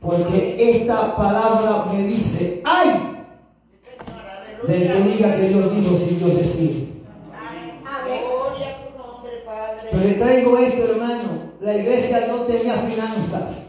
Porque 0.02 0.58
esta 0.60 1.16
palabra 1.16 1.86
me 1.93 2.02
dice, 2.02 2.64
¡ay! 2.66 2.89
Del 4.66 4.89
que 4.89 5.02
diga 5.04 5.36
que 5.36 5.47
Dios 5.47 5.76
dijo 5.76 5.95
sin 5.95 6.18
Dios 6.18 6.38
decir. 6.38 7.04
Pero 9.91 10.04
le 10.04 10.14
traigo 10.14 10.58
esto, 10.58 10.86
hermano. 10.86 11.52
La 11.60 11.78
iglesia 11.78 12.28
no 12.28 12.41
tenía 12.41 12.74
finanzas. 12.74 13.62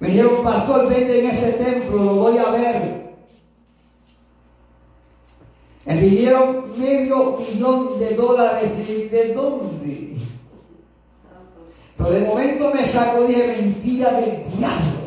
Me 0.00 0.08
dijeron, 0.08 0.42
pastor, 0.42 0.88
vende 0.88 1.20
en 1.20 1.30
ese 1.30 1.52
templo, 1.52 2.02
lo 2.02 2.14
voy 2.16 2.36
a 2.38 2.50
ver. 2.50 3.14
Me 5.84 5.96
pidieron 5.96 6.76
medio 6.76 7.38
millón 7.38 8.00
de 8.00 8.14
dólares. 8.14 8.72
¿Y 8.88 9.02
¿De 9.08 9.32
dónde? 9.32 10.23
Pero 11.96 12.10
de 12.10 12.20
momento 12.22 12.72
me 12.74 12.84
saco, 12.84 13.24
dije, 13.24 13.56
mentira 13.60 14.12
del 14.12 14.42
diablo. 14.42 15.04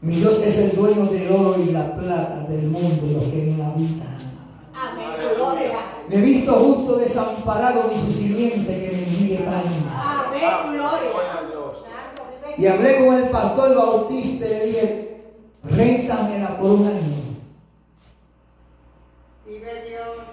Mi 0.00 0.14
Dios 0.14 0.38
es 0.46 0.58
el 0.58 0.76
dueño 0.76 1.06
del 1.06 1.32
oro 1.32 1.60
y 1.60 1.72
la 1.72 1.94
plata 1.94 2.44
del 2.48 2.68
mundo 2.68 3.04
y 3.06 3.14
los 3.14 3.24
que 3.24 3.42
en 3.42 3.54
él 3.54 3.62
habitan. 3.62 4.18
Amén. 4.72 5.08
Gloria. 5.34 5.78
Me 6.08 6.14
he 6.16 6.20
visto 6.20 6.52
justo 6.52 6.96
desamparado 6.96 7.84
ni 7.90 7.98
su 7.98 8.08
simiente 8.08 8.78
que 8.78 8.90
mendigue 8.92 9.38
pan. 9.38 9.64
Amén. 9.92 10.76
Gloria. 10.76 11.18
Y 12.56 12.66
hablé 12.66 13.04
con 13.04 13.14
el 13.14 13.28
pastor 13.30 13.74
Bautista 13.74 14.46
y 14.46 14.48
le 14.50 14.66
dije, 14.66 15.22
réntamela 15.62 16.58
por 16.58 16.70
un 16.72 16.86
año. 16.86 17.18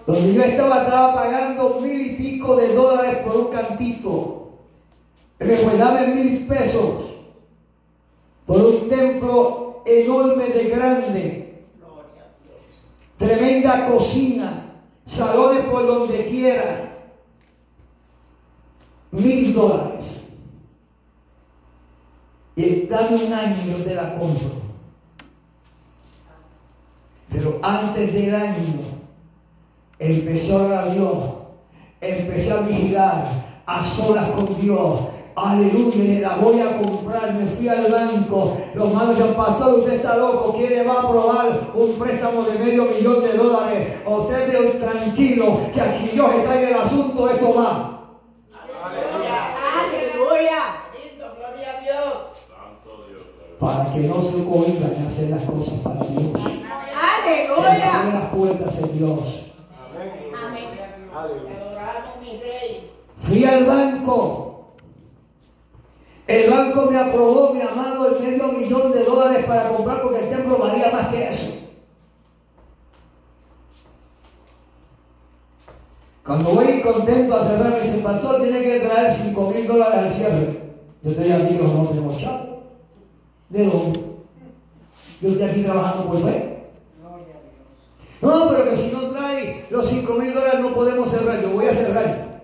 Donde 0.07 0.33
yo 0.33 0.41
estaba, 0.41 0.83
estaba 0.83 1.15
pagando 1.15 1.79
mil 1.81 1.99
y 1.99 2.15
pico 2.15 2.55
de 2.55 2.73
dólares 2.73 3.25
por 3.25 3.35
un 3.35 3.47
cantito. 3.47 4.44
Él 5.45 5.51
me 5.51 5.57
dijo, 5.57 5.77
dame 5.77 6.07
mil 6.07 6.47
pesos 6.47 7.11
por 8.47 8.59
un 8.59 8.87
templo 8.87 9.83
enorme 9.85 10.45
de 10.45 10.63
grande. 10.63 11.65
Tremenda 13.15 13.85
cocina, 13.85 14.81
salones 15.03 15.65
por 15.65 15.85
donde 15.85 16.23
quiera. 16.23 16.97
Mil 19.11 19.53
dólares. 19.53 20.21
Y 22.55 22.87
dame 22.87 23.25
un 23.25 23.33
año 23.33 23.57
y 23.65 23.69
yo 23.69 23.83
te 23.83 23.93
la 23.93 24.15
compro. 24.17 24.49
Pero 27.29 27.59
antes 27.61 28.11
del 28.11 28.33
año 28.33 28.79
empezó 29.99 30.57
a 30.57 30.63
orar 30.63 30.87
a 30.87 30.91
Dios. 30.91 31.17
empecé 32.01 32.51
a 32.51 32.61
vigilar 32.61 33.63
a 33.65 33.83
solas 33.83 34.29
con 34.29 34.53
Dios. 34.59 35.14
Aleluya, 35.35 36.21
la 36.21 36.35
voy 36.37 36.61
a 36.61 36.77
comprar. 36.77 37.33
Me 37.33 37.45
fui 37.47 37.67
al 37.67 37.91
banco. 37.91 38.55
Los 38.73 38.93
manos 38.93 39.09
decían, 39.17 39.35
pastor, 39.35 39.79
usted 39.79 39.93
está 39.95 40.15
loco. 40.17 40.53
¿Quién 40.53 40.69
le 40.71 40.83
va 40.83 40.93
a 40.93 41.01
aprobar 41.03 41.71
un 41.75 41.93
préstamo 41.95 42.43
de 42.43 42.57
medio 42.57 42.85
millón 42.85 43.21
de 43.21 43.33
dólares? 43.33 43.99
Usted 44.05 44.49
es 44.49 44.79
tranquilo, 44.79 45.59
que 45.73 45.81
aquí 45.81 46.09
Dios 46.13 46.33
está 46.35 46.61
en 46.61 46.67
el 46.69 46.73
asunto. 46.75 47.29
Esto 47.29 47.53
va. 47.53 47.91
Aleluya. 49.83 50.83
Gloria 51.17 51.77
a 51.77 51.81
Dios. 51.81 52.13
Para 53.59 53.89
que 53.89 53.99
no 54.01 54.21
se 54.21 54.43
cohiban 54.45 54.95
a 55.03 55.05
hacer 55.05 55.29
las 55.31 55.43
cosas 55.43 55.75
para 55.79 55.99
Dios. 56.05 56.21
El 56.45 56.61
que 56.61 56.65
abre 56.65 57.81
Aleluya. 57.83 58.13
las 58.13 58.33
puertas 58.33 58.77
es 58.77 58.93
Dios. 58.97 59.41
Amén. 60.47 60.65
Adoramos 61.13 62.21
mi 62.21 62.37
rey. 62.39 62.89
Fui 63.17 63.43
al 63.43 63.65
banco. 63.65 64.44
El 66.27 66.49
banco 66.49 66.87
me 66.89 66.97
aprobó, 66.97 67.53
mi 67.53 67.61
amado, 67.61 68.09
el 68.09 68.23
medio 68.23 68.47
millón 68.51 68.91
de 68.91 69.03
dólares 69.03 69.45
para 69.45 69.69
comprar 69.69 70.01
porque 70.01 70.19
el 70.19 70.29
templo 70.29 70.57
valía 70.57 70.89
más 70.91 71.13
que 71.13 71.29
eso. 71.29 71.51
Cuando 76.25 76.49
voy 76.49 76.81
contento 76.81 77.35
a 77.35 77.43
cerrar, 77.43 77.73
me 77.73 77.81
dicen, 77.81 78.01
pastor, 78.01 78.41
tiene 78.41 78.59
que 78.59 78.79
traer 78.79 79.11
5 79.11 79.51
mil 79.51 79.67
dólares 79.67 79.99
al 79.99 80.11
cierre. 80.11 80.59
Yo 81.03 81.13
te 81.13 81.23
digo 81.23 81.35
a 81.35 81.39
ti 81.39 81.53
que 81.53 81.61
nosotros 81.61 81.83
no 81.83 81.89
tenemos 81.89 82.17
chavo. 82.17 82.63
¿De 83.49 83.65
dónde? 83.65 83.99
Yo 85.21 85.29
estoy 85.29 85.43
aquí 85.43 85.61
trabajando 85.61 86.05
por 86.07 86.19
fe. 86.19 86.71
No, 88.23 88.49
pero 88.49 88.63
que 88.67 88.75
si 88.75 88.87
no 88.91 89.01
trae 89.11 89.67
los 89.69 89.87
5 89.87 90.13
mil 90.15 90.33
dólares 90.33 90.59
no 90.61 90.73
podemos 90.73 91.07
cerrar. 91.07 91.39
Yo 91.39 91.51
voy 91.51 91.67
a 91.67 91.73
cerrar. 91.73 92.41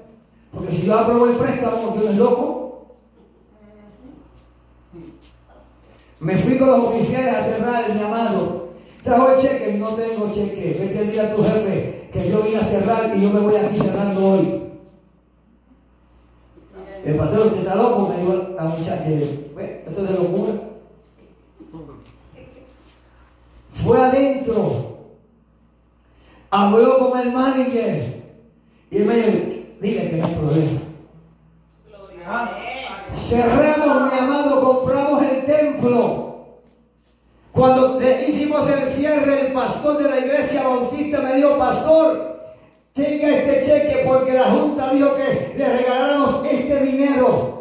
Porque 0.51 0.71
si 0.71 0.85
yo 0.85 0.99
apruebo 0.99 1.25
el 1.25 1.35
préstamo, 1.35 1.91
Dios 1.95 2.11
es 2.11 2.17
loco. 2.17 2.60
Me 6.21 6.37
fui 6.37 6.55
con 6.55 6.67
los 6.67 6.79
oficiales 6.85 7.33
a 7.35 7.41
cerrar, 7.41 7.93
mi 7.95 7.99
amado. 7.99 8.69
Trajo 9.01 9.31
el 9.31 9.39
cheque, 9.41 9.73
no 9.73 9.89
tengo 9.95 10.31
cheque. 10.31 10.77
Vete 10.79 10.99
a 10.99 11.01
decirle 11.01 11.21
a 11.21 11.35
tu 11.35 11.43
jefe 11.43 12.09
que 12.11 12.29
yo 12.29 12.43
vine 12.43 12.57
a 12.57 12.63
cerrar 12.63 13.09
y 13.11 13.21
yo 13.23 13.31
me 13.31 13.39
voy 13.39 13.55
aquí 13.55 13.75
cerrando 13.75 14.23
hoy. 14.33 14.61
El 17.03 17.15
pastor, 17.15 17.47
usted 17.47 17.61
está 17.63 17.73
loco, 17.73 18.07
me 18.07 18.17
dijo 18.17 18.49
la 18.55 18.65
muchacha. 18.65 19.03
"Ve, 19.55 19.83
Esto 19.87 20.01
es 20.01 20.09
de 20.09 20.13
locura. 20.13 20.53
Fue 23.69 23.97
adentro. 23.97 24.97
Habló 26.51 26.99
con 26.99 27.19
el 27.19 27.31
manager. 27.31 28.21
Y 28.91 28.97
él 28.97 29.05
me 29.05 29.15
dijo, 29.15 29.37
dile 29.81 30.09
que 30.09 30.17
no 30.17 30.27
hay 30.27 30.35
problema. 30.35 30.79
Cerramos, 33.13 34.11
mi 34.13 34.19
amado, 34.19 34.59
compramos 34.61 35.21
el 35.23 35.43
templo. 35.45 36.29
Cuando 37.51 37.95
te- 37.95 38.25
hicimos 38.27 38.67
el 38.69 38.87
cierre, 38.87 39.47
el 39.47 39.53
pastor 39.53 39.97
de 40.01 40.09
la 40.09 40.17
iglesia 40.19 40.63
bautista 40.63 41.19
me 41.21 41.33
dijo, 41.33 41.57
pastor, 41.57 42.39
tenga 42.93 43.27
este 43.29 43.63
cheque 43.63 44.03
porque 44.07 44.33
la 44.33 44.45
junta 44.45 44.89
dijo 44.89 45.13
que 45.15 45.53
le 45.57 45.69
regaláramos 45.77 46.41
este 46.49 46.79
dinero. 46.79 47.59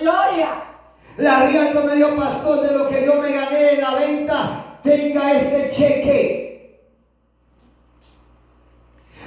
Gloria. 0.00 0.48
La 1.18 1.46
Rialto 1.46 1.84
me 1.84 1.94
dijo, 1.94 2.16
pastor, 2.16 2.60
de 2.60 2.76
lo 2.76 2.86
que 2.88 3.06
yo 3.06 3.14
me 3.22 3.32
gané 3.32 3.74
en 3.74 3.80
la 3.80 3.94
venta, 3.94 4.78
tenga 4.82 5.32
este 5.36 5.70
cheque. 5.70 6.43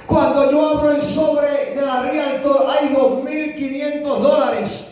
Cuando 0.08 0.50
yo 0.50 0.70
abro 0.70 0.90
el 0.90 1.02
sobre 1.02 1.74
de 1.74 1.82
la 1.82 2.00
Rialto, 2.00 2.66
hay 2.66 2.88
2.500 2.88 4.18
dólares. 4.20 4.84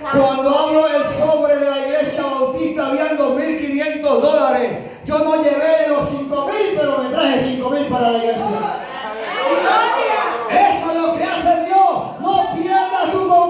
Cuando 0.00 0.56
abro 0.56 0.86
el 0.86 1.04
sobre 1.04 1.56
de 1.56 1.68
la 1.68 1.78
iglesia 1.80 2.22
bautista, 2.22 2.86
habían 2.86 3.18
2.500 3.18 4.20
dólares. 4.20 4.72
Yo 5.04 5.18
no 5.18 5.42
llevé 5.42 5.88
los 5.88 6.12
5.000, 6.12 6.78
pero 6.78 6.98
me 6.98 7.08
traje 7.08 7.38
5.000 7.38 7.88
para 7.88 8.12
la 8.12 8.18
iglesia. 8.18 8.58
Gloria. 9.50 10.68
Eso 10.68 10.90
es 10.92 10.96
lo 10.96 11.12
que 11.16 11.24
hace 11.24 11.64
Dios. 11.64 12.20
No 12.20 12.54
pierdas 12.54 13.10
tu 13.10 13.26
confianza 13.26 13.49